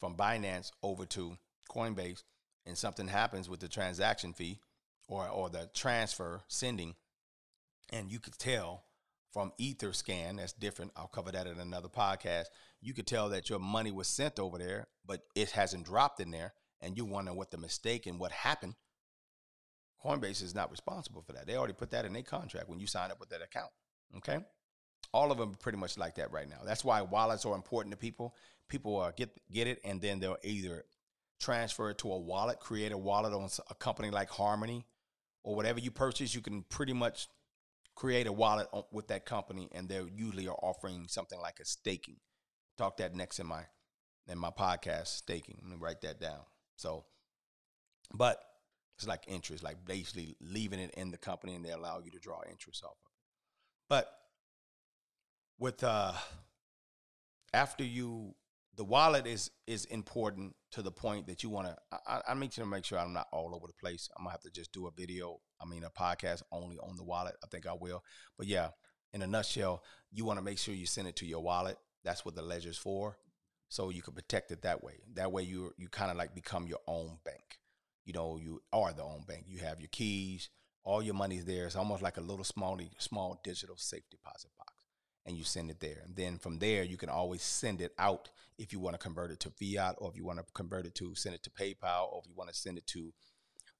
[0.01, 1.37] from Binance over to
[1.71, 2.23] Coinbase,
[2.67, 4.61] and something happens with the transaction fee
[5.09, 6.95] or or the transfer sending,
[7.91, 8.85] and you could tell
[9.33, 10.93] from Etherscan that's different.
[10.97, 12.47] I'll cover that in another podcast.
[12.81, 16.31] You could tell that your money was sent over there, but it hasn't dropped in
[16.31, 18.75] there, and you wonder what the mistake and what happened.
[20.05, 21.47] Coinbase is not responsible for that.
[21.47, 23.71] They already put that in their contract when you sign up with that account.
[24.19, 24.39] Okay
[25.15, 26.59] all of them are pretty much like that right now.
[26.65, 28.35] That's why wallets are important to people.
[28.69, 30.85] People uh, get get it, and then they'll either
[31.45, 34.87] transfer it to a wallet, create a wallet on a company like Harmony,
[35.43, 36.35] or whatever you purchase.
[36.35, 37.29] You can pretty much
[37.95, 42.17] create a wallet with that company, and they usually are offering something like a staking.
[42.79, 43.63] Talk that next in my
[44.27, 45.59] in my podcast, staking.
[45.63, 46.41] Let me write that down.
[46.77, 47.05] So,
[48.13, 48.43] but
[48.97, 52.19] it's like interest, like basically leaving it in the company, and they allow you to
[52.19, 53.13] draw interest off of it.
[53.89, 54.11] But
[55.59, 56.15] with uh
[57.53, 58.35] after you
[58.77, 62.65] the wallet is is important to the point that you want to I, I sure
[62.65, 64.09] to make sure i'm not all over the place.
[64.17, 67.05] I'm gonna have to just do a video i mean a podcast only on the
[67.05, 67.35] wallet.
[67.43, 68.03] I think i will.
[68.37, 68.71] But yeah
[69.13, 71.77] in a nutshell you want to make sure you send it to your wallet.
[72.05, 73.17] That's what the ledger's for.
[73.69, 75.01] So you can protect it that way.
[75.15, 77.59] That way you you kind of like become your own bank.
[78.05, 79.45] You know you are the own bank.
[79.49, 80.51] You have your keys.
[80.85, 81.65] All your money's there.
[81.65, 84.64] It's almost like a little small small digital safe deposit box
[85.27, 86.03] and you send it there.
[86.05, 89.31] And then from there, you can always send it out if you want to convert
[89.31, 92.13] it to fiat, or if you want to convert it to send it to PayPal,
[92.13, 93.13] or if you want to send it to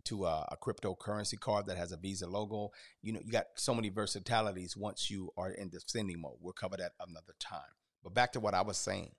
[0.05, 2.71] to a, a, cryptocurrency card that has a Visa logo.
[3.03, 6.37] You know, you got so many versatilities once you are in the sending mode.
[6.41, 7.61] We'll cover that another time.
[8.03, 9.13] But back to what I was saying.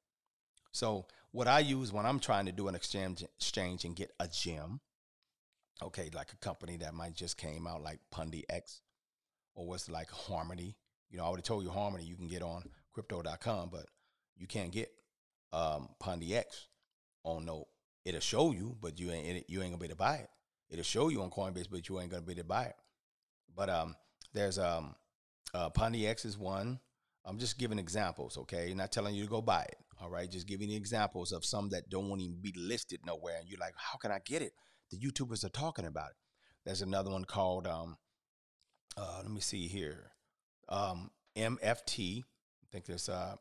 [0.71, 4.27] So what I use when I'm trying to do an exchange exchange and get a
[4.27, 4.79] gem,
[5.81, 8.81] okay, like a company that might just came out like Pundi X,
[9.55, 10.77] or what's like Harmony,
[11.09, 12.63] you know, I already told you Harmony you can get on
[12.93, 13.85] crypto.com, but
[14.37, 14.89] you can't get
[15.53, 16.67] um, X
[17.23, 17.67] on no.
[18.03, 20.29] It'll show you, but you ain't you ain't gonna be able to buy it.
[20.69, 22.75] It'll show you on Coinbase, but you ain't gonna be able to buy it.
[23.55, 23.95] But um,
[24.33, 24.95] there's um,
[25.53, 26.79] uh, X is one.
[27.25, 28.71] I'm just giving examples, okay?
[28.75, 29.77] Not telling you to go buy it.
[29.99, 33.59] All right, just giving examples of some that don't even be listed nowhere, and you're
[33.59, 34.51] like, how can I get it?
[34.91, 36.17] The YouTubers are talking about it.
[36.65, 37.97] There's another one called um,
[38.97, 40.11] uh, let me see here
[40.69, 42.19] um, MFT.
[42.21, 43.35] I think there's uh,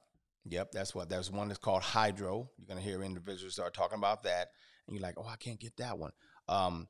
[0.44, 2.50] yep, that's what there's one that's called Hydro.
[2.58, 4.48] You're gonna hear individuals start talking about that,
[4.86, 6.12] and you're like, oh, I can't get that one.
[6.48, 6.88] Um,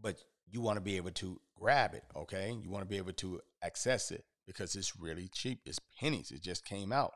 [0.00, 0.16] but
[0.50, 2.56] you want to be able to grab it, okay?
[2.62, 5.60] You want to be able to access it because it's really cheap.
[5.66, 6.30] It's pennies.
[6.30, 7.14] It just came out.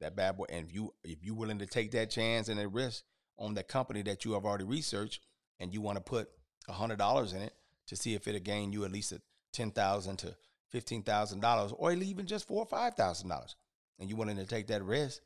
[0.00, 0.44] That bad boy.
[0.50, 3.04] And if you if you're willing to take that chance and that risk
[3.38, 5.22] on that company that you have already researched,
[5.58, 6.28] and you want to put
[6.68, 7.54] a hundred dollars in it
[7.86, 9.20] to see if it'll gain you at least a
[9.52, 10.36] ten thousand to
[10.74, 13.54] $15,000 or even just four or $5,000
[13.98, 15.20] and you wanting to take that risk,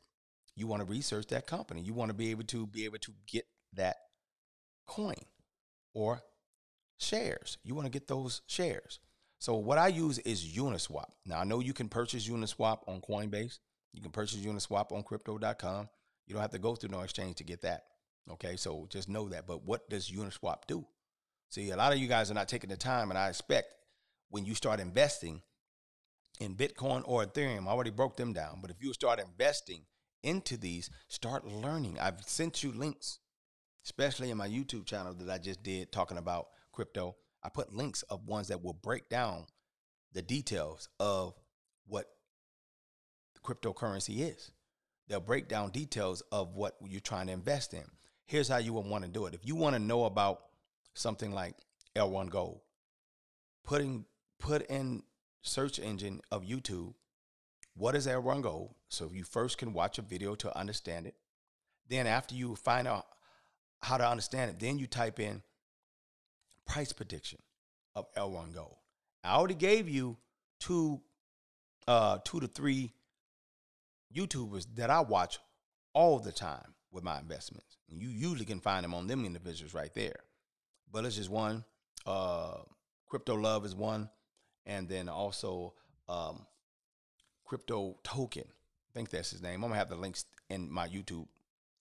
[0.55, 1.81] you want to research that company.
[1.81, 3.97] You want to be able to be able to get that
[4.87, 5.15] coin
[5.93, 6.21] or
[6.99, 7.57] shares.
[7.63, 8.99] You want to get those shares.
[9.39, 11.09] So what I use is Uniswap.
[11.25, 13.59] Now I know you can purchase Uniswap on Coinbase.
[13.93, 15.89] You can purchase Uniswap on crypto.com.
[16.27, 17.83] You don't have to go through no exchange to get that.
[18.31, 19.45] Okay, so just know that.
[19.45, 20.85] But what does Uniswap do?
[21.49, 23.75] See, a lot of you guys are not taking the time, and I expect
[24.33, 25.43] when you start investing
[26.39, 28.61] in Bitcoin or Ethereum, I already broke them down.
[28.63, 29.85] But if you start investing
[30.23, 31.99] into these, start learning.
[32.01, 33.19] I've sent you links,
[33.85, 37.15] especially in my YouTube channel that I just did talking about crypto.
[37.43, 39.45] I put links of ones that will break down
[40.13, 41.35] the details of
[41.85, 42.07] what
[43.45, 44.51] cryptocurrency is.
[45.07, 47.85] They'll break down details of what you're trying to invest in.
[48.25, 49.35] here's how you would want to do it.
[49.35, 50.39] If you want to know about
[50.95, 51.53] something like
[51.95, 52.61] Elrond Gold,
[53.63, 54.05] putting
[54.43, 55.01] put in
[55.41, 56.93] search engine of YouTube,
[57.75, 58.75] what is Elrond Gold?
[58.89, 61.15] So you first can watch a video to understand it.
[61.89, 63.05] Then after you find out
[63.81, 65.41] how to understand it, then you type in
[66.67, 67.39] price prediction
[67.95, 68.75] of Elrond Gold.
[69.23, 70.17] I already gave you
[70.59, 71.01] two
[71.87, 72.93] uh two to three
[74.15, 75.39] YouTubers that I watch
[75.93, 77.77] all the time with my investments.
[77.89, 80.19] And you usually can find them on them individuals right there.
[80.91, 81.63] But it's just one.
[82.05, 82.57] Uh
[83.07, 84.09] Crypto Love is one.
[84.65, 85.73] And then also
[86.07, 86.45] um
[87.45, 88.45] Crypto Token.
[88.47, 89.63] I think that's his name.
[89.63, 91.27] I'm gonna have the links in my YouTube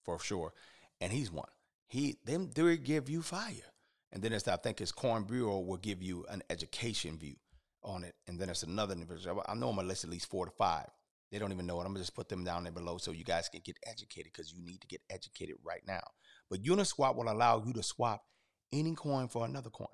[0.05, 0.53] for sure.
[1.01, 1.49] And he's one.
[1.87, 3.73] He them they give you fire.
[4.13, 7.37] And then it's I think his Coin Bureau will give you an education view
[7.83, 8.15] on it.
[8.27, 9.43] And then it's another individual.
[9.47, 10.89] I know I'm gonna list at least four to five.
[11.31, 11.85] They don't even know it.
[11.85, 14.53] I'm gonna just put them down there below so you guys can get educated because
[14.53, 16.03] you need to get educated right now.
[16.51, 18.23] But Uniswap will allow you to swap
[18.71, 19.87] any coin for another coin.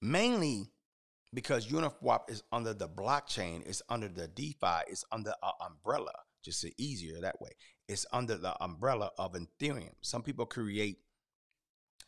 [0.00, 0.71] Mainly
[1.34, 6.64] because Uniswap is under the blockchain, it's under the DeFi, it's under an umbrella, just
[6.78, 7.50] easier that way.
[7.88, 9.94] It's under the umbrella of Ethereum.
[10.02, 10.98] Some people create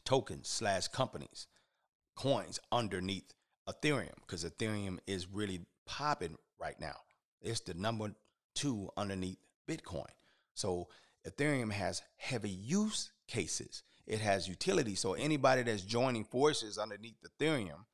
[0.05, 1.47] tokens slash companies,
[2.15, 3.35] coins underneath
[3.69, 6.97] Ethereum because Ethereum is really popping right now.
[7.41, 8.15] It's the number
[8.55, 10.11] two underneath Bitcoin.
[10.55, 10.89] So
[11.29, 13.83] Ethereum has heavy use cases.
[14.07, 14.95] It has utility.
[14.95, 17.87] So anybody that's joining forces underneath Ethereum,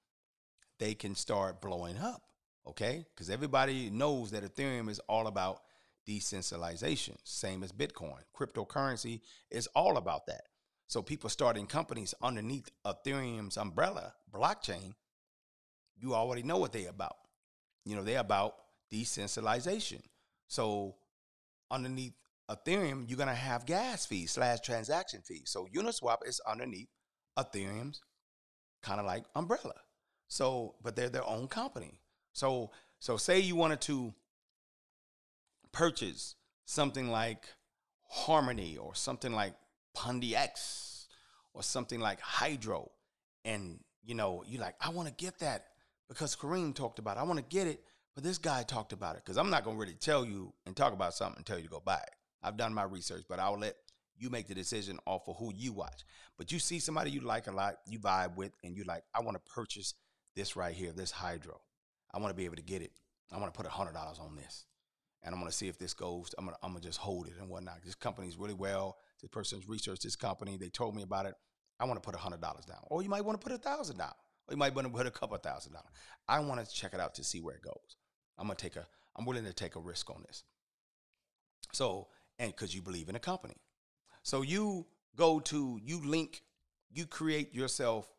[0.80, 2.22] they can start blowing up.
[2.66, 3.06] Okay?
[3.14, 5.60] Because everybody knows that Ethereum is all about
[6.06, 8.18] decentralization, same as Bitcoin.
[8.36, 10.42] Cryptocurrency is all about that.
[10.88, 14.94] So people starting companies underneath Ethereum's umbrella blockchain,
[15.96, 17.16] you already know what they're about.
[17.84, 18.54] You know, they're about
[18.90, 20.02] decentralization.
[20.48, 20.96] So
[21.70, 22.14] underneath
[22.50, 25.50] Ethereum, you're gonna have gas fees slash transaction fees.
[25.50, 26.88] So Uniswap is underneath
[27.38, 28.00] Ethereum's
[28.82, 29.74] kind of like umbrella.
[30.30, 32.00] So, but they're their own company.
[32.32, 34.14] So, so say you wanted to
[35.72, 37.46] purchase something like
[38.08, 39.54] Harmony or something like
[39.96, 41.08] Pundi X
[41.52, 42.92] or something like Hydro,
[43.44, 45.66] and you know, you're like, I want to get that
[46.08, 47.20] because Kareem talked about it.
[47.20, 47.82] I want to get it,
[48.14, 49.22] but this guy talked about it.
[49.24, 51.70] Because I'm not gonna really tell you and talk about something and tell you to
[51.70, 52.14] go buy it.
[52.40, 53.74] I've done my research, but I'll let
[54.16, 56.04] you make the decision off of who you watch.
[56.38, 59.22] But you see somebody you like a lot, you vibe with, and you're like, I
[59.22, 59.94] want to purchase
[60.34, 61.60] this right here, this Hydro.
[62.12, 62.92] I want to be able to get it.
[63.32, 64.66] I want to put hundred dollars on this,
[65.22, 66.34] and I'm gonna see if this goes.
[66.38, 67.82] I'm gonna I'm gonna just hold it and whatnot.
[67.84, 70.56] This company's really well this person's researched this company.
[70.56, 71.34] They told me about it.
[71.78, 73.98] I want to put hundred dollars down, or you might want to put a thousand
[73.98, 74.12] down,
[74.48, 75.90] or you might want to put a couple thousand dollars.
[76.28, 77.96] I want to check it out to see where it goes.
[78.38, 78.86] I'm gonna take a.
[79.16, 80.44] I'm willing to take a risk on this.
[81.72, 83.56] So, and because you believe in a company,
[84.22, 86.42] so you go to you link,
[86.92, 88.10] you create yourself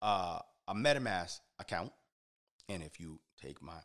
[0.00, 1.92] uh, a MetaMask account,
[2.68, 3.80] and if you take my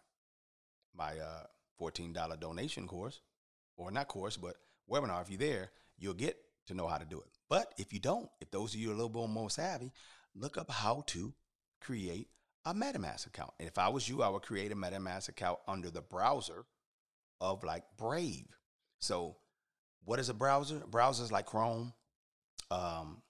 [0.96, 1.44] my uh,
[1.78, 3.22] fourteen dollar donation course,
[3.76, 4.56] or not course, but
[4.90, 6.38] webinar, if you're there, you'll get
[6.68, 7.28] to know how to do it.
[7.50, 9.92] But if you don't, if those of you are a little bit more savvy,
[10.36, 11.34] look up how to
[11.82, 12.30] create
[12.66, 13.52] a MetaMask account.
[13.60, 16.66] And if I was you, I would create a MetaMask account under the browser
[17.40, 18.48] of like Brave.
[19.00, 19.38] So,
[20.04, 20.80] what is a browser?
[20.90, 21.94] Browsers like Chrome,
[22.72, 23.22] um,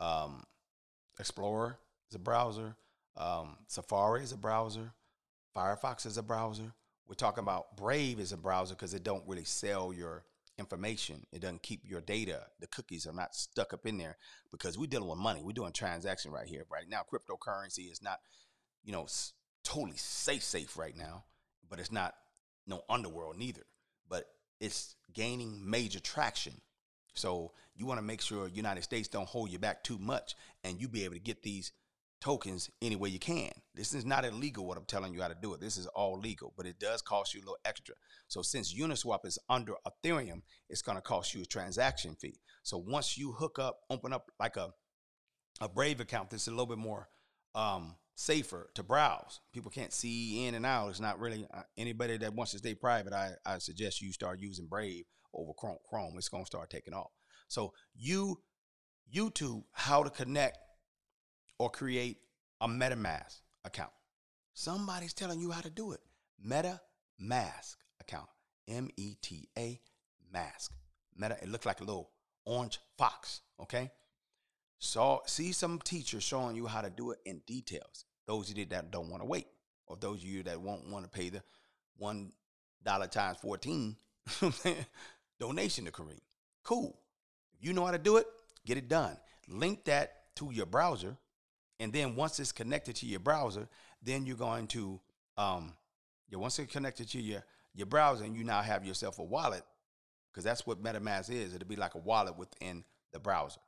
[0.00, 0.44] um,
[1.18, 1.78] Explorer
[2.10, 2.76] is a browser,
[3.16, 4.92] um, Safari is a browser,
[5.56, 6.72] Firefox is a browser.
[7.06, 10.24] We're talking about Brave is a browser because it don't really sell your
[10.58, 11.26] information.
[11.32, 12.46] It doesn't keep your data.
[12.60, 14.16] The cookies are not stuck up in there
[14.50, 15.42] because we're dealing with money.
[15.42, 17.02] We're doing transaction right here, right now.
[17.02, 18.20] Cryptocurrency is not,
[18.84, 19.06] you know,
[19.64, 21.24] totally safe, safe right now,
[21.68, 22.14] but it's not
[22.66, 23.62] no underworld neither.
[24.08, 24.26] But
[24.60, 26.54] it's gaining major traction.
[27.14, 30.80] So you want to make sure United States don't hold you back too much, and
[30.80, 31.72] you be able to get these
[32.24, 33.50] tokens any way you can.
[33.74, 35.60] This is not illegal what I'm telling you how to do it.
[35.60, 37.94] This is all legal, but it does cost you a little extra.
[38.28, 40.40] So since Uniswap is under Ethereum,
[40.70, 42.40] it's going to cost you a transaction fee.
[42.62, 44.70] So once you hook up, open up like a
[45.60, 47.08] a Brave account that's a little bit more
[47.54, 49.40] um, safer to browse.
[49.52, 50.88] People can't see in and out.
[50.88, 53.12] It's not really uh, anybody that wants to stay private.
[53.12, 55.78] I, I suggest you start using Brave over Chrome.
[55.88, 56.14] Chrome.
[56.16, 57.12] It's going to start taking off.
[57.46, 58.40] So you
[59.14, 60.58] YouTube how to connect
[61.58, 62.18] or create
[62.64, 63.92] a MetaMask account.
[64.54, 66.00] Somebody's telling you how to do it.
[66.44, 68.28] MetaMask account.
[68.66, 69.80] M E T A
[70.32, 70.72] mask.
[71.16, 72.10] Meta, it looks like a little
[72.44, 73.90] orange fox, okay?
[74.78, 78.04] So see some teachers showing you how to do it in details.
[78.26, 79.46] Those of you that don't want to wait,
[79.86, 81.42] or those of you that won't want to pay the
[81.98, 82.32] one
[82.82, 83.96] dollar times 14
[85.38, 86.20] donation to Kareem.
[86.62, 86.98] Cool.
[87.58, 88.26] If you know how to do it,
[88.66, 89.16] Get it done.
[89.48, 91.16] Link that to your browser,
[91.80, 93.68] and then once it's connected to your browser,
[94.02, 95.00] then you're going to
[95.36, 95.74] um,
[96.30, 97.44] yeah, once it's connected to your
[97.74, 99.64] your browser, and you now have yourself a wallet,
[100.30, 101.54] because that's what MetaMask is.
[101.54, 103.60] It'll be like a wallet within the browser.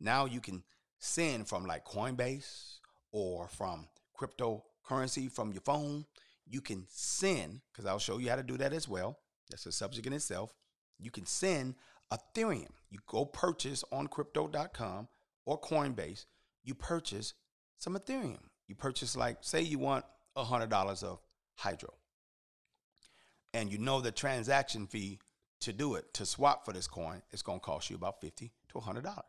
[0.00, 0.62] Now you can
[0.98, 2.78] send from like Coinbase
[3.12, 3.88] or from
[4.18, 6.06] cryptocurrency from your phone.
[6.46, 9.18] You can send, because I'll show you how to do that as well.
[9.50, 10.54] That's a subject in itself.
[10.98, 11.74] You can send
[12.12, 12.70] Ethereum.
[12.90, 15.08] You go purchase on crypto.com
[15.46, 16.24] or Coinbase,
[16.64, 17.34] you purchase
[17.78, 18.38] some Ethereum.
[18.66, 20.04] You purchase, like, say you want
[20.36, 21.20] $100 of
[21.56, 21.94] Hydro.
[23.52, 25.20] And you know the transaction fee
[25.60, 28.52] to do it, to swap for this coin, it's going to cost you about 50
[28.68, 29.22] to $100.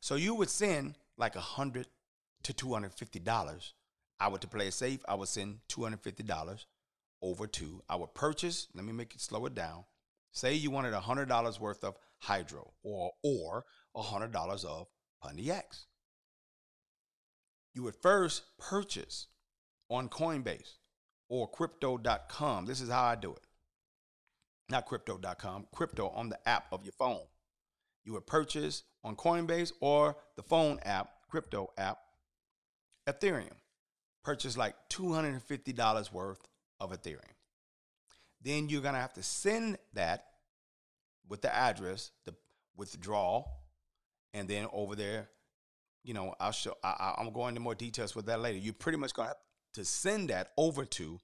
[0.00, 1.86] So you would send like 100
[2.44, 3.72] to $250.
[4.20, 6.64] I would, to play it safe, I would send $250
[7.22, 9.84] over to, I would purchase, let me make it slow it down.
[10.32, 13.64] Say you wanted $100 worth of Hydro or, or
[13.96, 14.88] $100 of
[15.22, 15.86] Pundi X.
[17.78, 19.28] You would first purchase
[19.88, 20.78] on Coinbase
[21.28, 22.66] or crypto.com.
[22.66, 23.46] This is how I do it.
[24.68, 27.22] Not crypto.com, crypto on the app of your phone.
[28.04, 31.98] You would purchase on Coinbase or the phone app, crypto app,
[33.08, 33.54] Ethereum.
[34.24, 36.48] Purchase like $250 worth
[36.80, 37.20] of Ethereum.
[38.42, 40.24] Then you're going to have to send that
[41.28, 42.34] with the address, the
[42.76, 43.48] withdrawal,
[44.34, 45.28] and then over there,
[46.08, 46.74] you know, I'll show.
[46.82, 48.56] I, am going into more details with that later.
[48.56, 49.42] You're pretty much going to have
[49.74, 51.20] to send that over to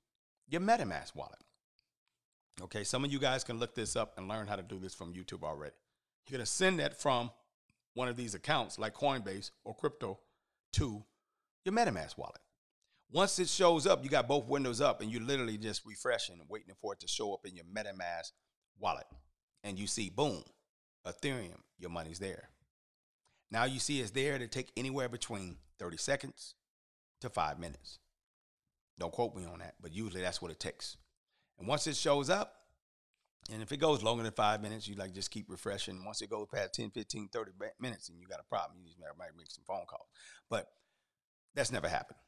[0.47, 1.39] your MetaMask wallet.
[2.61, 4.95] Okay, some of you guys can look this up and learn how to do this
[4.95, 5.75] from YouTube already.
[6.29, 7.31] You're going to send that from
[7.95, 10.21] one of these accounts like Coinbase or crypto
[10.75, 11.03] to
[11.65, 12.43] your MetaMask wallet.
[13.11, 16.49] Once it shows up, you got both windows up and you're literally just refreshing and
[16.51, 18.33] waiting for it to show up in your MetaMask
[18.79, 19.07] wallet.
[19.63, 20.43] And you see, boom,
[21.07, 22.51] Ethereum, your money's there.
[23.55, 26.57] Now you see it's there to take anywhere between 30 seconds
[27.21, 28.01] to five minutes.
[28.99, 30.97] Don't quote me on that, but usually that's what it takes.
[31.61, 32.57] And once it shows up,
[33.53, 36.05] and if it goes longer than five minutes, you like just keep refreshing.
[36.05, 38.99] Once it goes past 10, 15, 30 minutes, and you got a problem, you just
[38.99, 40.09] might make some phone calls.
[40.51, 40.67] But
[41.55, 42.19] that's never happened.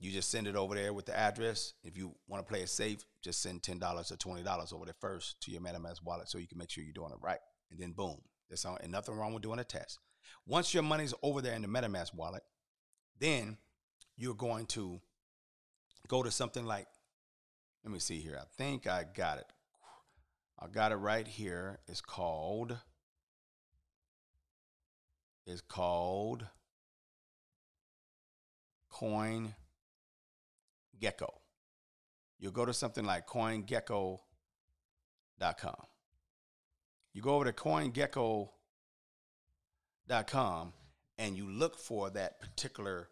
[0.00, 1.74] You just send it over there with the address.
[1.84, 5.40] If you want to play it safe, just send $10 or $20 over there first
[5.42, 7.38] to your MetaMask wallet so you can make sure you're doing it right.
[7.70, 10.00] And then boom, there's nothing wrong with doing a test.
[10.46, 12.42] Once your money's over there in the MetaMask wallet,
[13.18, 13.56] then
[14.16, 15.00] you're going to
[16.08, 16.86] go to something like,
[17.84, 18.38] let me see here.
[18.40, 19.46] I think I got it.
[20.58, 21.80] I got it right here.
[21.88, 22.76] It's called,
[25.46, 26.46] it's called
[28.90, 29.54] Coin
[31.00, 31.40] Gecko.
[32.38, 34.20] You'll go to something like CoinGecko.com.
[37.12, 38.48] You go over to CoinGecko.com
[41.18, 43.08] and you look for that particular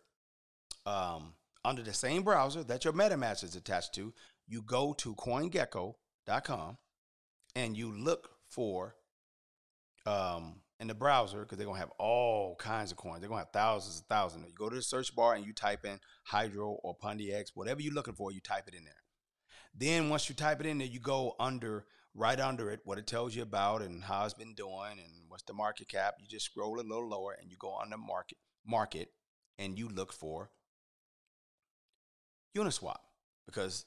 [0.87, 1.35] um,
[1.65, 4.13] under the same browser that your MetaMask is attached to.
[4.47, 6.79] You go to CoinGecko.com
[7.55, 8.97] and you look for
[10.07, 13.21] um, in the browser because they're gonna have all kinds of coins.
[13.21, 14.47] They're gonna have thousands and thousands.
[14.49, 17.81] You go to the search bar and you type in Hydro or Pundi X, whatever
[17.81, 18.95] you're looking for, you type it in there.
[19.75, 21.85] Then once you type it in there, you go under
[22.15, 25.45] right under it what it tells you about and how it's been doing and what's
[25.45, 26.15] the market cap.
[26.19, 29.11] You just scroll a little lower and you go on the market market
[29.59, 30.51] and you look for
[32.57, 32.99] Uniswap
[33.47, 33.85] because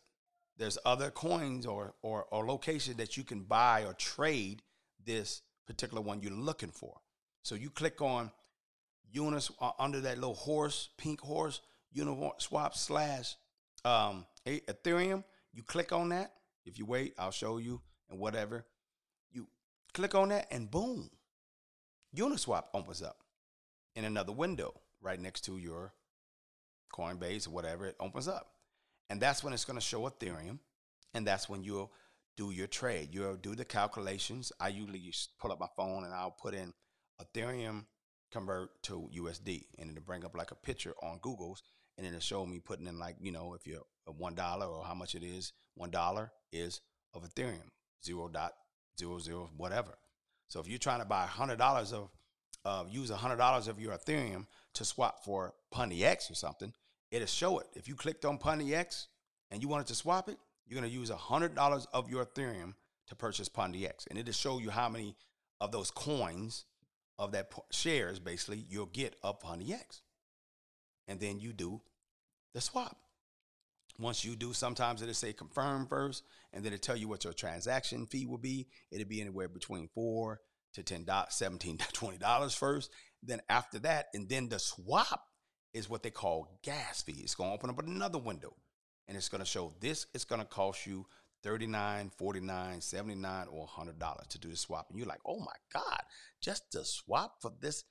[0.57, 4.61] there's other coins or, or, or locations that you can buy or trade
[5.03, 6.97] this particular one you're looking for.
[7.43, 8.31] So you click on
[9.11, 11.61] Unis uh, under that little horse, pink horse,
[11.95, 13.35] Uniswap slash
[13.83, 15.23] um, Ethereum.
[15.53, 16.33] You click on that.
[16.65, 17.81] If you wait, I'll show you
[18.13, 18.65] and whatever.
[19.31, 19.47] You
[19.93, 21.09] click on that and boom,
[22.15, 23.17] Uniswap opens up
[23.95, 25.93] in another window right next to your
[26.93, 27.87] Coinbase or whatever.
[27.87, 28.51] It opens up.
[29.09, 30.59] And that's when it's going to show Ethereum.
[31.13, 31.91] And that's when you'll
[32.37, 33.09] do your trade.
[33.11, 34.51] You'll do the calculations.
[34.59, 36.73] I usually pull up my phone and I'll put in
[37.21, 37.85] Ethereum
[38.31, 39.65] convert to USD.
[39.77, 41.61] And it'll bring up like a picture on Google's.
[41.97, 44.95] And it'll show me putting in like, you know, if you're one dollar or how
[44.95, 46.81] much it is, one dollar is
[47.13, 47.69] of Ethereum,
[48.03, 48.53] zero dot
[48.99, 49.97] zero zero whatever.
[50.47, 52.09] So if you're trying to buy hundred dollars of
[52.65, 56.73] uh, use hundred dollars of your Ethereum to swap for Pundi X or something,
[57.11, 57.67] it'll show it.
[57.73, 59.07] If you clicked on Pundi X
[59.51, 62.73] and you wanted to swap it, you're to use $100 of your Ethereum
[63.07, 64.07] to purchase Pundi X.
[64.09, 65.15] And it'll show you how many
[65.61, 66.65] of those coins
[67.19, 70.01] of that shares, basically, you'll get of Pundi X.
[71.07, 71.81] And then you do
[72.53, 72.97] the swap.
[73.99, 77.33] Once you do, sometimes it'll say confirm first, and then it'll tell you what your
[77.33, 78.67] transaction fee will be.
[78.91, 80.41] It'll be anywhere between four
[80.73, 82.91] to $10, $17, $20 first.
[83.21, 85.27] Then after that, and then the swap
[85.73, 87.21] is what they call gas fee.
[87.21, 88.55] It's to open up another window
[89.07, 91.05] and it's going to show this is going to cost you
[91.43, 96.01] 39 49 79 or $100 to do the swap and you're like oh my god
[96.41, 97.83] just to swap for this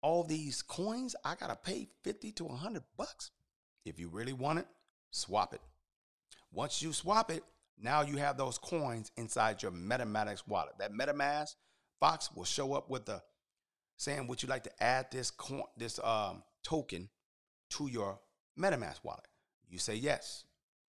[0.00, 3.30] all these coins i gotta pay 50 to 100 bucks
[3.84, 4.66] if you really want it
[5.10, 5.60] swap it
[6.52, 7.42] once you swap it
[7.80, 11.54] now you have those coins inside your metamask wallet that metamask
[12.00, 13.20] box will show up with the
[13.96, 17.08] saying would you like to add this coin this um, token
[17.70, 18.18] to your
[18.58, 19.26] metamask wallet
[19.68, 20.44] you say yes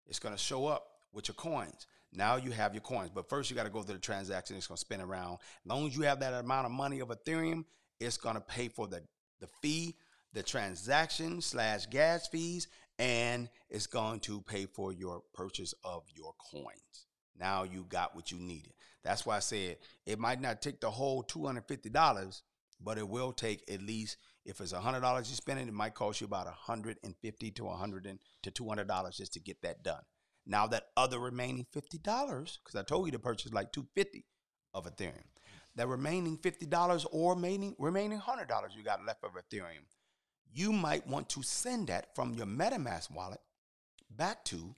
[0.10, 1.88] it's going to show up with your coins.
[2.12, 4.58] Now you have your coins, but first you got to go through the transaction.
[4.58, 5.34] It's going to spin around.
[5.34, 7.66] As long as you have that amount of money of Ethereum,
[8.00, 9.04] it's going to pay for the,
[9.40, 9.96] the fee,
[10.34, 12.68] the transaction slash gas fees,
[13.00, 17.08] and it's going to pay for your purchase of your coins.
[17.40, 18.74] Now you got what you needed.
[19.04, 22.42] That's why I said it might not take the whole $250,
[22.82, 26.26] but it will take at least if it's $100 you're spending, it might cost you
[26.26, 30.02] about 150 to $100 to $200 just to get that done.
[30.46, 34.26] Now that other remaining $50, because I told you to purchase like 250
[34.74, 35.24] of Ethereum,
[35.76, 39.86] that remaining $50 or remaining, remaining $100 you got left of Ethereum,
[40.54, 43.42] you might want to send that from your MetaMask wallet
[44.10, 44.76] back to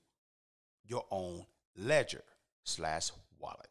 [0.85, 1.45] your own
[1.77, 2.23] ledger
[2.63, 3.67] slash wallet.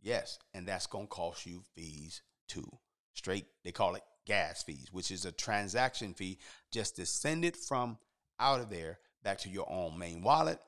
[0.00, 2.70] Yes, and that's going to cost you fees too.
[3.14, 6.38] Straight, they call it gas fees, which is a transaction fee
[6.70, 7.98] just to send it from
[8.38, 10.58] out of there back to your own main wallet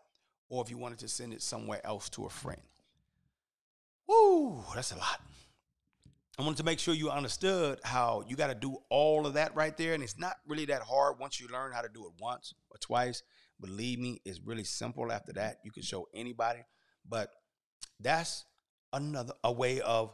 [0.48, 2.60] or if you wanted to send it somewhere else to a friend.
[4.06, 5.20] Woo, that's a lot.
[6.38, 9.54] I wanted to make sure you understood how you got to do all of that
[9.54, 9.94] right there.
[9.94, 12.78] And it's not really that hard once you learn how to do it once or
[12.78, 13.22] twice.
[13.60, 15.58] Believe me, it's really simple after that.
[15.64, 16.60] You can show anybody.
[17.08, 17.30] But
[18.00, 18.44] that's
[18.92, 20.12] another a way of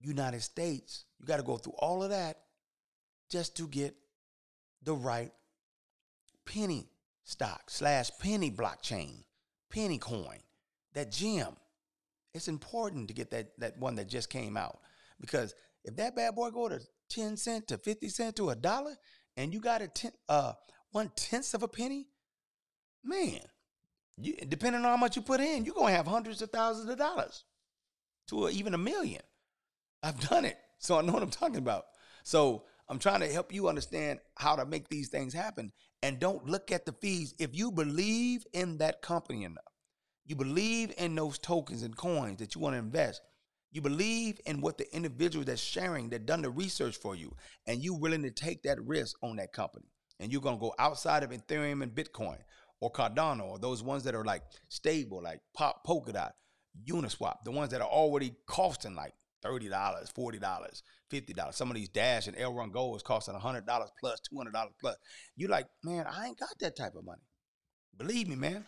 [0.00, 1.04] United States.
[1.20, 2.38] You got to go through all of that
[3.30, 3.94] just to get
[4.82, 5.32] the right
[6.44, 6.88] penny
[7.24, 9.22] stock slash penny blockchain
[9.72, 10.38] penny coin,
[10.92, 11.56] that gem.
[12.34, 14.78] It's important to get that, that one that just came out.
[15.22, 15.54] Because
[15.84, 18.94] if that bad boy go to 10 cent to 50 cent to a dollar
[19.38, 20.52] and you got a ten, uh,
[20.90, 22.08] one tenth of a penny,
[23.02, 23.40] man,
[24.18, 26.90] you, depending on how much you put in, you're going to have hundreds of thousands
[26.90, 27.44] of dollars
[28.28, 29.22] to a, even a million.
[30.02, 31.84] I've done it, so I know what I'm talking about.
[32.24, 36.46] So I'm trying to help you understand how to make these things happen and don't
[36.46, 37.34] look at the fees.
[37.38, 39.64] If you believe in that company enough,
[40.26, 43.22] you believe in those tokens and coins that you want to invest,
[43.72, 47.34] you believe in what the individual that's sharing, that done the research for you,
[47.66, 49.86] and you willing to take that risk on that company.
[50.20, 52.38] And you're gonna go outside of Ethereum and Bitcoin
[52.80, 56.32] or Cardano or those ones that are like stable, like Pop Polkadot,
[56.86, 59.14] Uniswap, the ones that are already costing like
[59.44, 61.54] $30, $40, $50.
[61.54, 63.66] Some of these Dash and Elrond Gold is costing $100
[63.98, 64.96] plus, $200 plus.
[65.36, 67.22] You're like, man, I ain't got that type of money.
[67.96, 68.64] Believe me, man,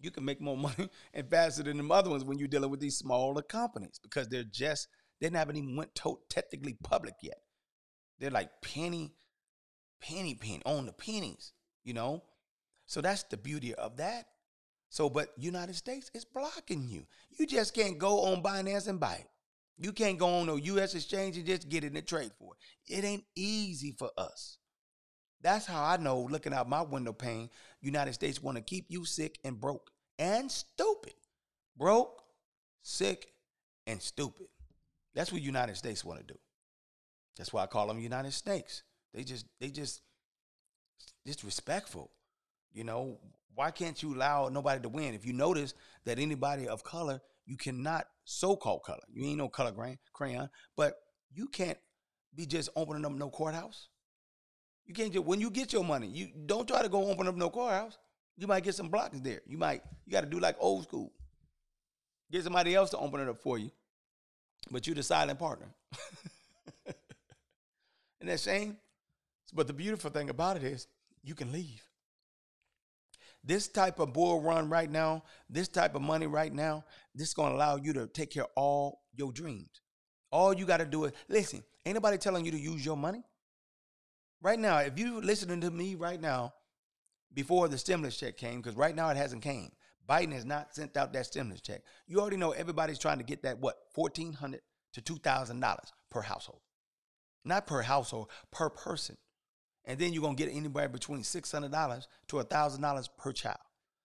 [0.00, 2.80] you can make more money and faster than the other ones when you're dealing with
[2.80, 4.88] these smaller companies because they're just,
[5.20, 7.38] they haven't even went to- technically public yet.
[8.18, 9.12] They're like penny,
[10.00, 11.52] penny, penny, on the pennies,
[11.84, 12.22] you know?
[12.86, 14.26] So that's the beauty of that.
[14.90, 17.04] So, but United States is blocking you.
[17.38, 19.28] You just can't go on Binance and buy it.
[19.78, 20.94] You can't go on no U.S.
[20.94, 22.92] exchange and just get it and trade for it.
[22.92, 24.58] It ain't easy for us.
[25.40, 29.04] That's how I know, looking out my window pane, United States want to keep you
[29.04, 31.14] sick and broke and stupid.
[31.76, 32.22] Broke,
[32.82, 33.28] sick,
[33.86, 34.48] and stupid.
[35.14, 36.38] That's what United States want to do.
[37.36, 38.82] That's why I call them United Snakes.
[39.14, 40.02] They just, they just
[41.24, 42.10] disrespectful.
[42.72, 43.18] You know,
[43.54, 45.14] why can't you allow nobody to win?
[45.14, 45.74] If you notice
[46.04, 49.02] that anybody of color you cannot so-called color.
[49.10, 49.72] You ain't no color
[50.12, 50.96] crayon, but
[51.32, 51.78] you can't
[52.34, 53.88] be just opening up no courthouse.
[54.88, 57.36] You can't just when you get your money, you don't try to go open up
[57.36, 57.98] no courthouse.
[58.38, 59.42] You might get some blockers there.
[59.46, 61.12] You might you got to do like old school.
[62.32, 63.70] Get somebody else to open it up for you,
[64.70, 65.66] but you're the silent partner.
[66.86, 66.96] Isn't
[68.28, 68.78] that shame?
[69.52, 70.88] But the beautiful thing about it is
[71.22, 71.82] you can leave.
[73.44, 76.84] This type of bull run right now, this type of money right now,
[77.14, 79.80] this is going to allow you to take care of all your dreams.
[80.30, 81.62] All you got to do is listen.
[81.86, 83.22] Ain't nobody telling you to use your money.
[84.40, 86.54] Right now, if you're listening to me right now,
[87.34, 89.70] before the stimulus check came, because right now it hasn't came.
[90.08, 91.82] Biden has not sent out that stimulus check.
[92.06, 94.62] You already know everybody's trying to get that what fourteen hundred
[94.94, 96.60] to two thousand dollars per household,
[97.44, 99.16] not per household, per person
[99.88, 103.58] and then you're gonna get anywhere between six hundred dollars to thousand dollars per child.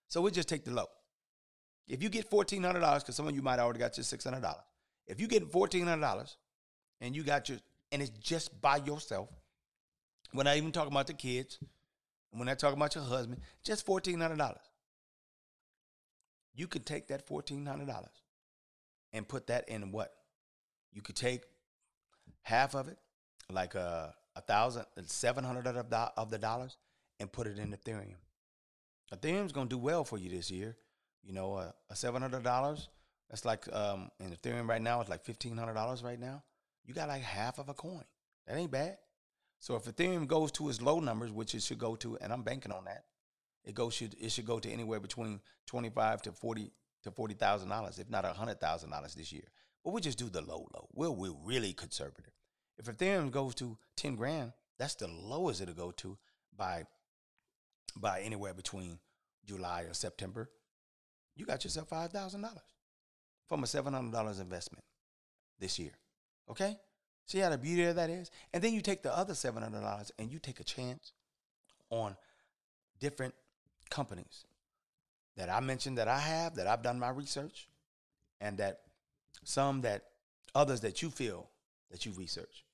[0.07, 0.87] So we just take the low.
[1.87, 4.23] If you get fourteen hundred dollars, because some of you might already got your six
[4.23, 4.63] hundred dollars.
[5.07, 6.37] If you get fourteen hundred dollars
[7.01, 7.59] and you got your,
[7.91, 9.29] and it's just by yourself.
[10.33, 11.59] We're not even talk about the kids.
[12.31, 13.41] when I talk about your husband.
[13.63, 14.61] Just fourteen hundred dollars.
[16.55, 18.21] You could take that fourteen hundred dollars
[19.11, 20.13] and put that in what?
[20.91, 21.43] You could take
[22.41, 22.97] half of it,
[23.51, 26.77] like a a thousand, seven hundred of the, of the dollars,
[27.19, 28.15] and put it in Ethereum.
[29.13, 30.75] Ethereum's gonna do well for you this year.
[31.23, 32.89] You know, uh, a seven hundred dollars.
[33.29, 35.01] That's like um, in Ethereum right now.
[35.01, 36.43] It's like fifteen hundred dollars right now.
[36.85, 38.03] You got like half of a coin.
[38.47, 38.97] That ain't bad.
[39.63, 42.43] So if Ethereum goes to its low numbers, which it should go to, and I'm
[42.43, 43.05] banking on that,
[43.63, 47.33] it goes should it should go to anywhere between twenty five to forty to forty
[47.33, 49.47] thousand dollars, if not hundred thousand dollars this year.
[49.81, 50.89] But we just do the low low.
[50.93, 52.33] We're we're really conservative.
[52.77, 56.17] If Ethereum goes to ten grand, that's the lowest it'll go to
[56.57, 56.83] by
[57.95, 58.99] by anywhere between
[59.45, 60.49] July or September.
[61.37, 62.75] You got yourself five thousand dollars
[63.47, 64.83] from a seven hundred dollars investment
[65.57, 65.93] this year.
[66.49, 66.75] Okay,
[67.25, 69.81] see how the beauty of that is, and then you take the other seven hundred
[69.81, 71.13] dollars and you take a chance
[71.89, 72.15] on
[72.99, 73.33] different
[73.89, 74.45] companies
[75.37, 77.67] that I mentioned that I have, that I've done my research,
[78.39, 78.81] and that
[79.43, 80.03] some that
[80.55, 81.49] others that you feel
[81.91, 82.65] that you research.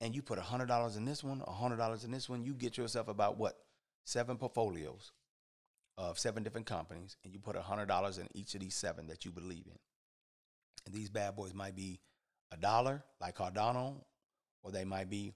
[0.00, 3.36] And you put $100 in this one, $100 in this one, you get yourself about
[3.36, 3.58] what?
[4.04, 5.12] Seven portfolios
[5.96, 9.32] of seven different companies, and you put $100 in each of these seven that you
[9.32, 9.78] believe in.
[10.86, 11.98] And these bad boys might be
[12.52, 13.96] a dollar, like Cardano,
[14.62, 15.32] or they might be,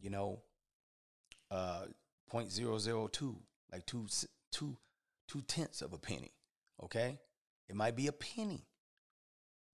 [0.00, 0.40] you know,
[1.50, 1.84] uh,
[2.32, 3.36] 0.002,
[3.72, 4.06] like two,
[4.50, 4.76] two,
[5.28, 6.32] two tenths of a penny.
[6.82, 7.18] Okay,
[7.68, 8.66] it might be a penny.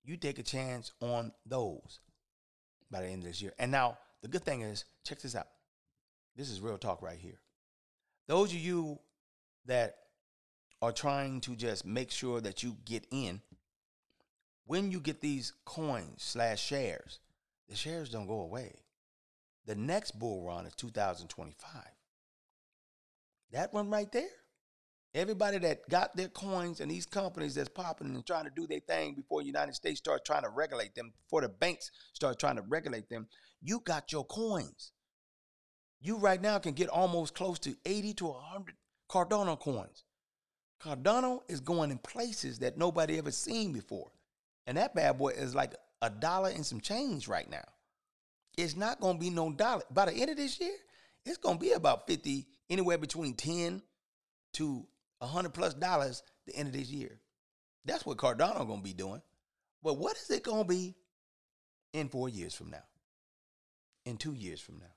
[0.05, 2.01] You take a chance on those
[2.91, 3.53] by the end of this year.
[3.59, 5.49] And now the good thing is, check this out.
[6.37, 7.41] This is real talk right here.
[8.29, 8.99] Those of you
[9.67, 9.97] that
[10.83, 13.41] are trying to just make sure that you get in,
[14.67, 17.21] when you get these coins slash shares,
[17.69, 18.83] the shares don't go away.
[19.67, 21.83] The next bull run is 2025.
[23.53, 24.29] That one right there,
[25.15, 28.81] everybody that got their coins and these companies that's popping and trying to do their
[28.81, 32.57] thing before the United States starts trying to regulate them, before the banks start trying
[32.57, 33.27] to regulate them,
[33.61, 34.93] you got your coins.
[36.01, 38.75] You right now can get almost close to 80 to 100
[39.11, 40.05] Cardano coins.
[40.83, 44.11] Cardano is going in places that nobody ever seen before.
[44.71, 47.65] And that bad boy is like a dollar and some change right now.
[48.57, 49.83] It's not to be no dollar.
[49.91, 50.77] By the end of this year,
[51.27, 53.83] it's to be about 50, anywhere between 10
[54.53, 54.87] to
[55.19, 57.19] 100 plus dollars the end of this year.
[57.85, 59.21] That's what Cardano to be doing.
[59.83, 60.95] But what is it to be
[61.93, 62.85] in four years from now?
[64.07, 64.95] In two years from now?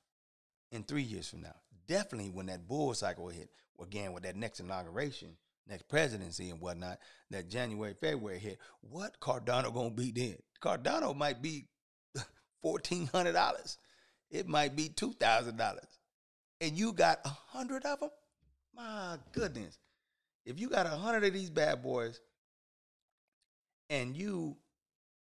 [0.72, 1.56] In three years from now?
[1.88, 3.50] Definitely when that bull cycle hit,
[3.82, 5.36] again, with that next inauguration,
[5.68, 7.00] next presidency and whatnot,
[7.32, 10.38] that January, February hit, what Cardano going to be then?
[10.62, 11.68] Cardano might be
[12.66, 13.78] $1,400.
[14.32, 15.80] It might be $2,000
[16.64, 18.10] and you got a hundred of them,
[18.74, 19.78] my goodness.
[20.46, 22.22] If you got a hundred of these bad boys
[23.90, 24.56] and you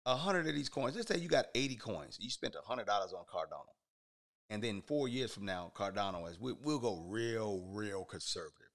[0.05, 2.87] a hundred of these coins, let's say you got 80 coins, you spent a hundred
[2.87, 3.65] dollars on Cardano.
[4.49, 8.66] And then four years from now, Cardano is we, will go real, real conservative.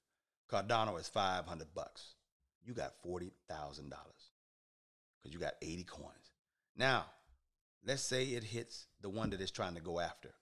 [0.52, 2.14] Cardano is 500 bucks.
[2.64, 6.30] You got $40,000 because you got 80 coins.
[6.76, 7.06] Now,
[7.86, 10.34] let's say it hits the one that it's trying to go after,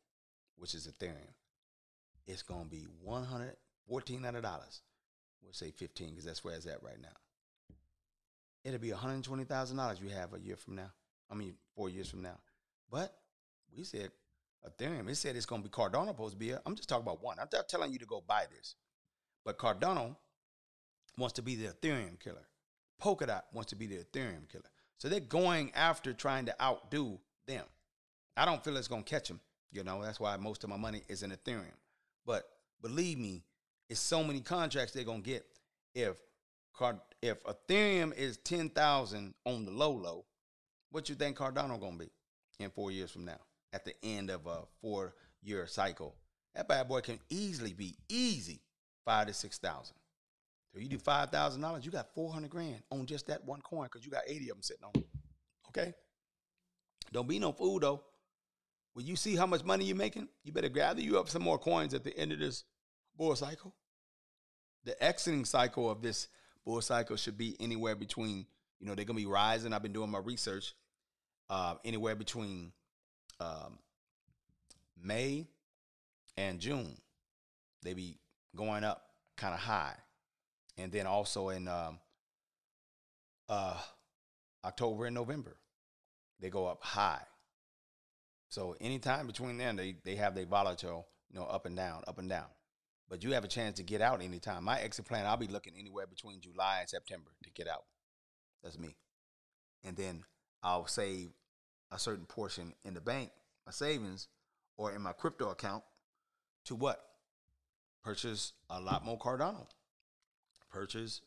[0.57, 1.35] which is Ethereum
[2.31, 2.87] it's be
[3.25, 3.57] hundred
[3.89, 4.83] fourteen hundred dollars.
[5.43, 7.09] We'll say fifteen because that's where it's at right now.
[8.65, 10.93] It'll be one hundred twenty thousand dollars you have a year from now.
[11.31, 12.39] I mean, four years from now.
[12.91, 13.15] But
[13.77, 14.11] we said
[14.69, 15.09] Ethereum.
[15.09, 16.55] It said it's gonna be Cardano supposed to be.
[16.55, 17.39] i am just talking about one.
[17.41, 18.77] I'm not telling you to go buy this,
[19.45, 20.17] but Cardano
[21.17, 22.47] wants to be the Ethereum killer.
[23.03, 24.71] Polkadot wants to be the Ethereum killer.
[24.99, 27.65] So they're going after trying to outdo them.
[28.37, 29.41] I don't feel it's gonna catch them.
[29.73, 31.77] You know, that's why most of my money is in Ethereum.
[32.27, 32.45] But
[32.83, 33.45] believe me,
[33.89, 35.47] it's so many contracts they're gonna get.
[35.95, 36.17] If
[36.75, 40.27] Card- if Ethereum is ten thousand on the low low,
[40.91, 42.11] what you think Cardano gonna be
[42.59, 43.41] in four years from now?
[43.73, 46.17] At the end of a four year cycle,
[46.55, 48.61] that bad boy can easily be easy
[49.05, 49.97] five to six thousand.
[50.73, 53.61] So you do five thousand dollars, you got four hundred grand on just that one
[53.61, 55.05] coin because you got eighty of them sitting on.
[55.69, 55.95] Okay,
[57.13, 58.03] don't be no fool though.
[58.95, 61.59] When you see how much money you're making, you better gather you up some more
[61.59, 62.65] coins at the end of this
[63.17, 63.75] bull cycle.
[64.85, 66.29] The exiting cycle of this
[66.65, 68.47] bull cycle should be anywhere between,
[68.81, 69.73] you know, they're gonna be rising.
[69.73, 70.75] I've been doing my research.
[71.49, 72.73] Uh, anywhere between
[73.41, 73.79] um,
[75.03, 75.47] May
[76.37, 76.97] and June,
[77.83, 78.19] they be
[78.57, 79.03] going up
[79.37, 79.95] kind of high,
[80.77, 81.99] and then also in um,
[83.49, 83.79] uh,
[84.65, 85.57] October and November,
[86.41, 87.23] they go up high.
[88.49, 92.19] So anytime between then, they they have their volatile, you know, up and down, up
[92.19, 92.47] and down.
[93.09, 94.63] But you have a chance to get out anytime.
[94.65, 97.85] My exit plan, I'll be looking anywhere between July and September to get out.
[98.63, 98.97] That's me.
[99.83, 100.25] And then
[100.63, 101.31] I'll save
[101.91, 103.31] a certain portion in the bank,
[103.67, 104.29] my savings,
[104.77, 105.83] or in my crypto account
[106.67, 107.03] to what?
[108.03, 109.67] Purchase a lot more Cardano.
[110.71, 111.21] Purchase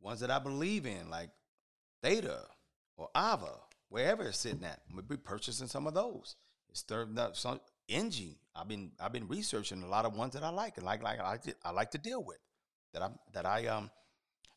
[0.00, 1.30] ones that I believe in, like
[2.02, 2.40] Theta
[2.96, 3.52] or Ava,
[3.88, 4.80] wherever it's sitting at.
[4.88, 6.36] I'm gonna be purchasing some of those.
[6.70, 8.36] It's stirring up some Enjin.
[8.54, 11.20] I've been I've been researching a lot of ones that I like and like like
[11.20, 12.38] I like to, I like to deal with
[12.92, 13.90] that I that I um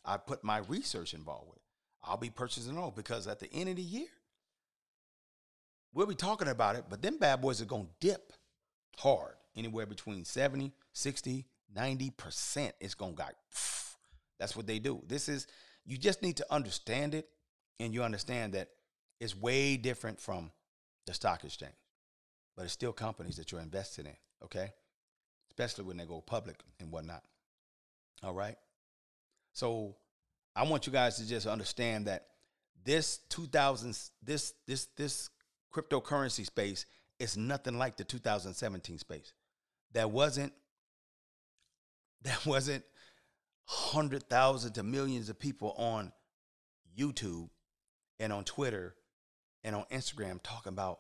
[0.06, 1.60] I put my research involved with.
[2.04, 4.08] I'll be purchasing all because at the end of the year,
[5.94, 8.34] we'll be talking about it, but them bad boys are going to dip
[8.98, 11.46] hard, anywhere between 70, 60,
[11.76, 12.72] 90%.
[12.80, 13.30] It's going to go.
[14.40, 15.02] That's what they do.
[15.08, 15.48] This is,
[15.86, 17.28] you just need to understand it,
[17.80, 18.70] and you understand that
[19.20, 20.52] it's way different from
[21.06, 21.74] the stock exchange,
[22.56, 24.72] but it's still companies that you're invested in, okay?
[25.50, 27.24] Especially when they go public and whatnot.
[28.24, 28.56] All right.
[29.54, 29.96] So
[30.56, 32.28] I want you guys to just understand that
[32.84, 35.30] this 2000 this this this
[35.74, 36.86] cryptocurrency space
[37.20, 39.34] is nothing like the 2017 space.
[39.94, 40.54] That wasn't
[42.24, 42.84] that wasn't
[43.66, 46.12] hundred thousand to millions of people on
[46.98, 47.50] YouTube
[48.20, 48.96] and on Twitter
[49.64, 51.00] and on Instagram talking about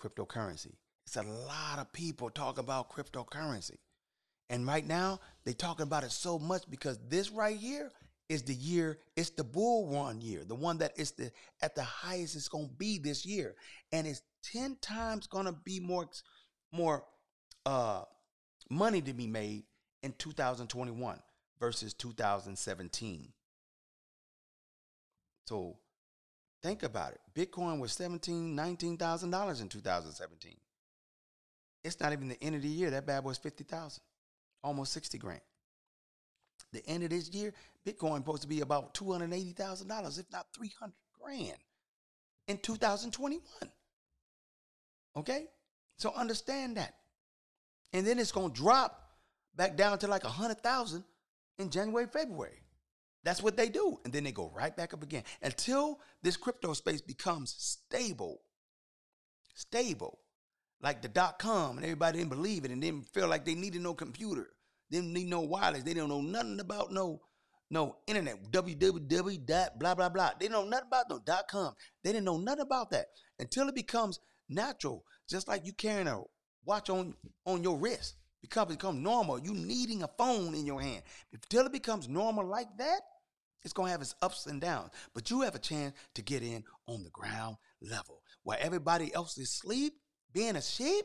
[0.00, 0.74] cryptocurrency.
[1.06, 3.76] It's a lot of people talking about cryptocurrency.
[4.50, 7.92] And right now, they're talking about it so much because this right here
[8.28, 11.30] is the year, it's the bull run year, the one that is the
[11.62, 13.54] at the highest it's gonna be this year.
[13.92, 16.08] And it's 10 times gonna be more
[16.72, 17.04] more
[17.66, 18.04] uh
[18.70, 19.64] money to be made
[20.02, 21.20] in 2021
[21.60, 23.32] versus 2017.
[25.46, 25.76] So
[26.62, 27.20] think about it.
[27.34, 30.56] Bitcoin was 17, 19,000 dollars in 2017.
[31.84, 32.90] It's not even the end of the year.
[32.90, 34.02] That bad boy's 50,000,
[34.62, 35.40] almost 60 grand.
[36.72, 37.54] The end of this year,
[37.86, 41.56] Bitcoin supposed to be about two hundred eighty thousand dollars, if not three hundred grand,
[42.46, 43.70] in two thousand twenty one.
[45.16, 45.46] Okay,
[45.96, 46.94] so understand that,
[47.94, 49.07] and then it's gonna drop
[49.54, 51.04] back down to like a hundred thousand
[51.58, 52.62] in January, February.
[53.24, 56.72] That's what they do, and then they go right back up again until this crypto
[56.72, 58.40] space becomes stable.
[59.54, 60.20] Stable,
[60.80, 63.82] like the dot com, and everybody didn't believe it, and didn't feel like they needed
[63.82, 64.50] no computer
[64.90, 65.82] they don't need no wireless.
[65.82, 67.20] They don't know nothing about no
[67.70, 68.50] no internet.
[68.50, 70.30] www dot blah blah blah.
[70.38, 71.74] They know nothing about no dot com.
[72.02, 73.06] They didn't know nothing about that
[73.38, 75.04] until it becomes natural.
[75.28, 76.22] Just like you carrying a
[76.64, 78.16] watch on on your wrist.
[78.42, 79.38] Becomes normal.
[79.38, 81.02] You needing a phone in your hand.
[81.32, 83.00] Until it becomes normal like that,
[83.62, 84.90] it's gonna have its ups and downs.
[85.14, 88.22] But you have a chance to get in on the ground level.
[88.44, 89.94] While everybody else is asleep,
[90.32, 91.04] being a sheep,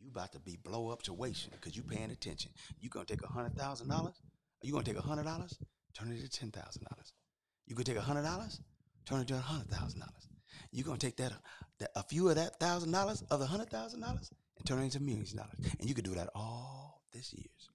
[0.00, 2.52] you about to be blow up situation because you paying attention.
[2.80, 4.20] You gonna take a hundred thousand dollars?
[4.62, 5.58] You gonna take a hundred dollars?
[5.94, 7.12] Turn it to ten thousand dollars.
[7.66, 8.60] You gonna take a hundred dollars?
[9.04, 10.28] Turn it to a hundred thousand dollars.
[10.70, 11.32] You gonna take that,
[11.80, 14.30] that a few of that thousand dollars of the hundred thousand dollars
[14.62, 15.58] and turn it into millions of dollars.
[15.80, 17.70] And you could do that all this years,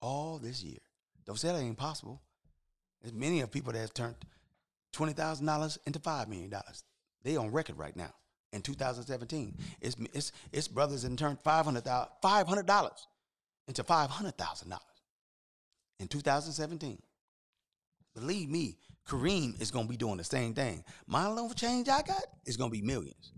[0.00, 0.78] all this year.
[1.26, 2.22] Don't say that ain't possible.
[3.02, 4.16] There's many of people that have turned
[4.92, 6.84] twenty thousand dollars into five million dollars.
[7.22, 8.12] They on record right now
[8.52, 9.56] in 2017.
[9.80, 13.06] It's it's it's brothers that turned five hundred dollars
[13.68, 14.82] into five hundred thousand dollars
[16.00, 16.98] in 2017.
[18.14, 20.84] Believe me, Kareem is gonna be doing the same thing.
[21.06, 23.32] My little change I got is gonna be millions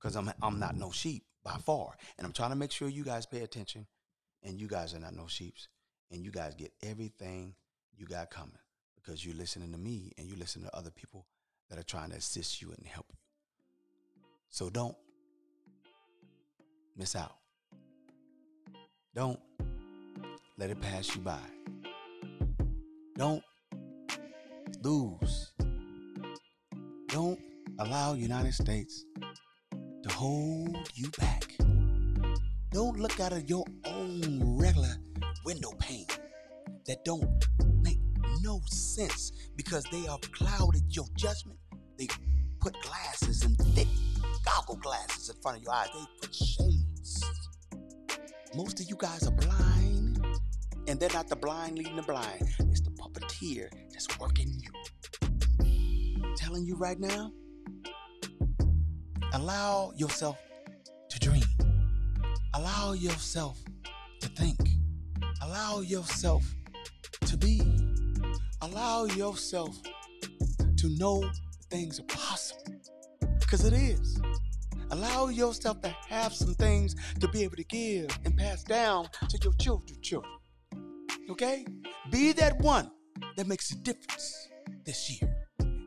[0.00, 3.04] because I'm I'm not no sheep by far, and I'm trying to make sure you
[3.04, 3.86] guys pay attention,
[4.42, 5.68] and you guys are not no sheeps,
[6.10, 7.54] and you guys get everything
[7.96, 8.58] you got coming
[8.96, 11.26] because you're listening to me and you listen to other people
[11.68, 13.18] that are trying to assist you and help you.
[14.50, 14.96] So don't
[16.96, 17.36] miss out.
[19.14, 19.38] Don't
[20.58, 21.38] let it pass you by.
[23.16, 23.42] Don't
[24.82, 25.52] lose.
[27.08, 27.40] Don't
[27.78, 29.04] allow United States
[30.02, 31.56] to hold you back.
[32.70, 34.96] Don't look out of your own regular
[35.44, 36.06] window pane
[36.86, 37.28] that don't
[37.82, 37.98] make
[38.40, 41.58] no sense because they have clouded your judgment.
[41.98, 42.08] They
[42.60, 43.88] put glasses and thick
[44.44, 45.88] goggle glasses in front of your eyes.
[45.92, 47.24] They put shades.
[48.54, 50.24] Most of you guys are blind,
[50.88, 52.42] and they're not the blind leading the blind.
[52.70, 54.70] It's the puppeteer that's working you.
[56.24, 57.32] I'm telling you right now,
[59.32, 60.38] allow yourself
[61.08, 61.42] to dream.
[62.54, 63.58] Allow yourself
[64.20, 64.58] to think.
[65.42, 66.44] Allow yourself
[67.26, 67.60] to be.
[68.62, 69.76] Allow yourself
[70.76, 71.22] to know
[71.70, 72.74] things are possible.
[73.38, 74.20] Because it is.
[74.90, 79.38] Allow yourself to have some things to be able to give and pass down to
[79.42, 80.32] your children, children.
[81.30, 81.64] Okay?
[82.10, 82.90] Be that one
[83.36, 84.48] that makes a difference
[84.84, 85.32] this year.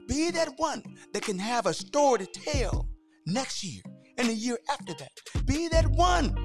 [0.08, 0.84] Be that one
[1.14, 2.88] that can have a story to tell
[3.26, 3.82] next year
[4.18, 5.46] and the year after that.
[5.46, 6.36] Be that one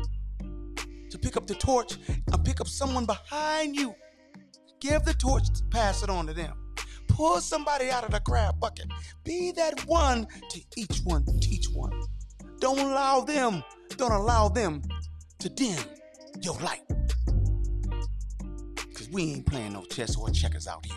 [1.11, 3.95] to pick up the torch and pick up someone behind you.
[4.81, 6.55] Give the torch, pass it on to them.
[7.09, 8.87] Pull somebody out of the crab bucket.
[9.24, 11.93] Be that one to each one, teach one.
[12.61, 13.64] Don't allow them,
[13.97, 14.83] don't allow them
[15.41, 15.79] to dim
[16.41, 16.83] your light.
[18.95, 20.97] Cause we ain't playing no chess or checkers out here.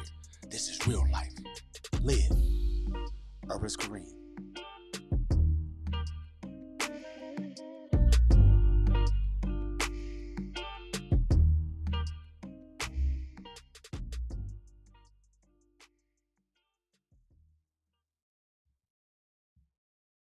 [0.50, 1.34] This is real life.
[2.04, 2.32] Live.
[3.48, 4.20] Herbert Kareem.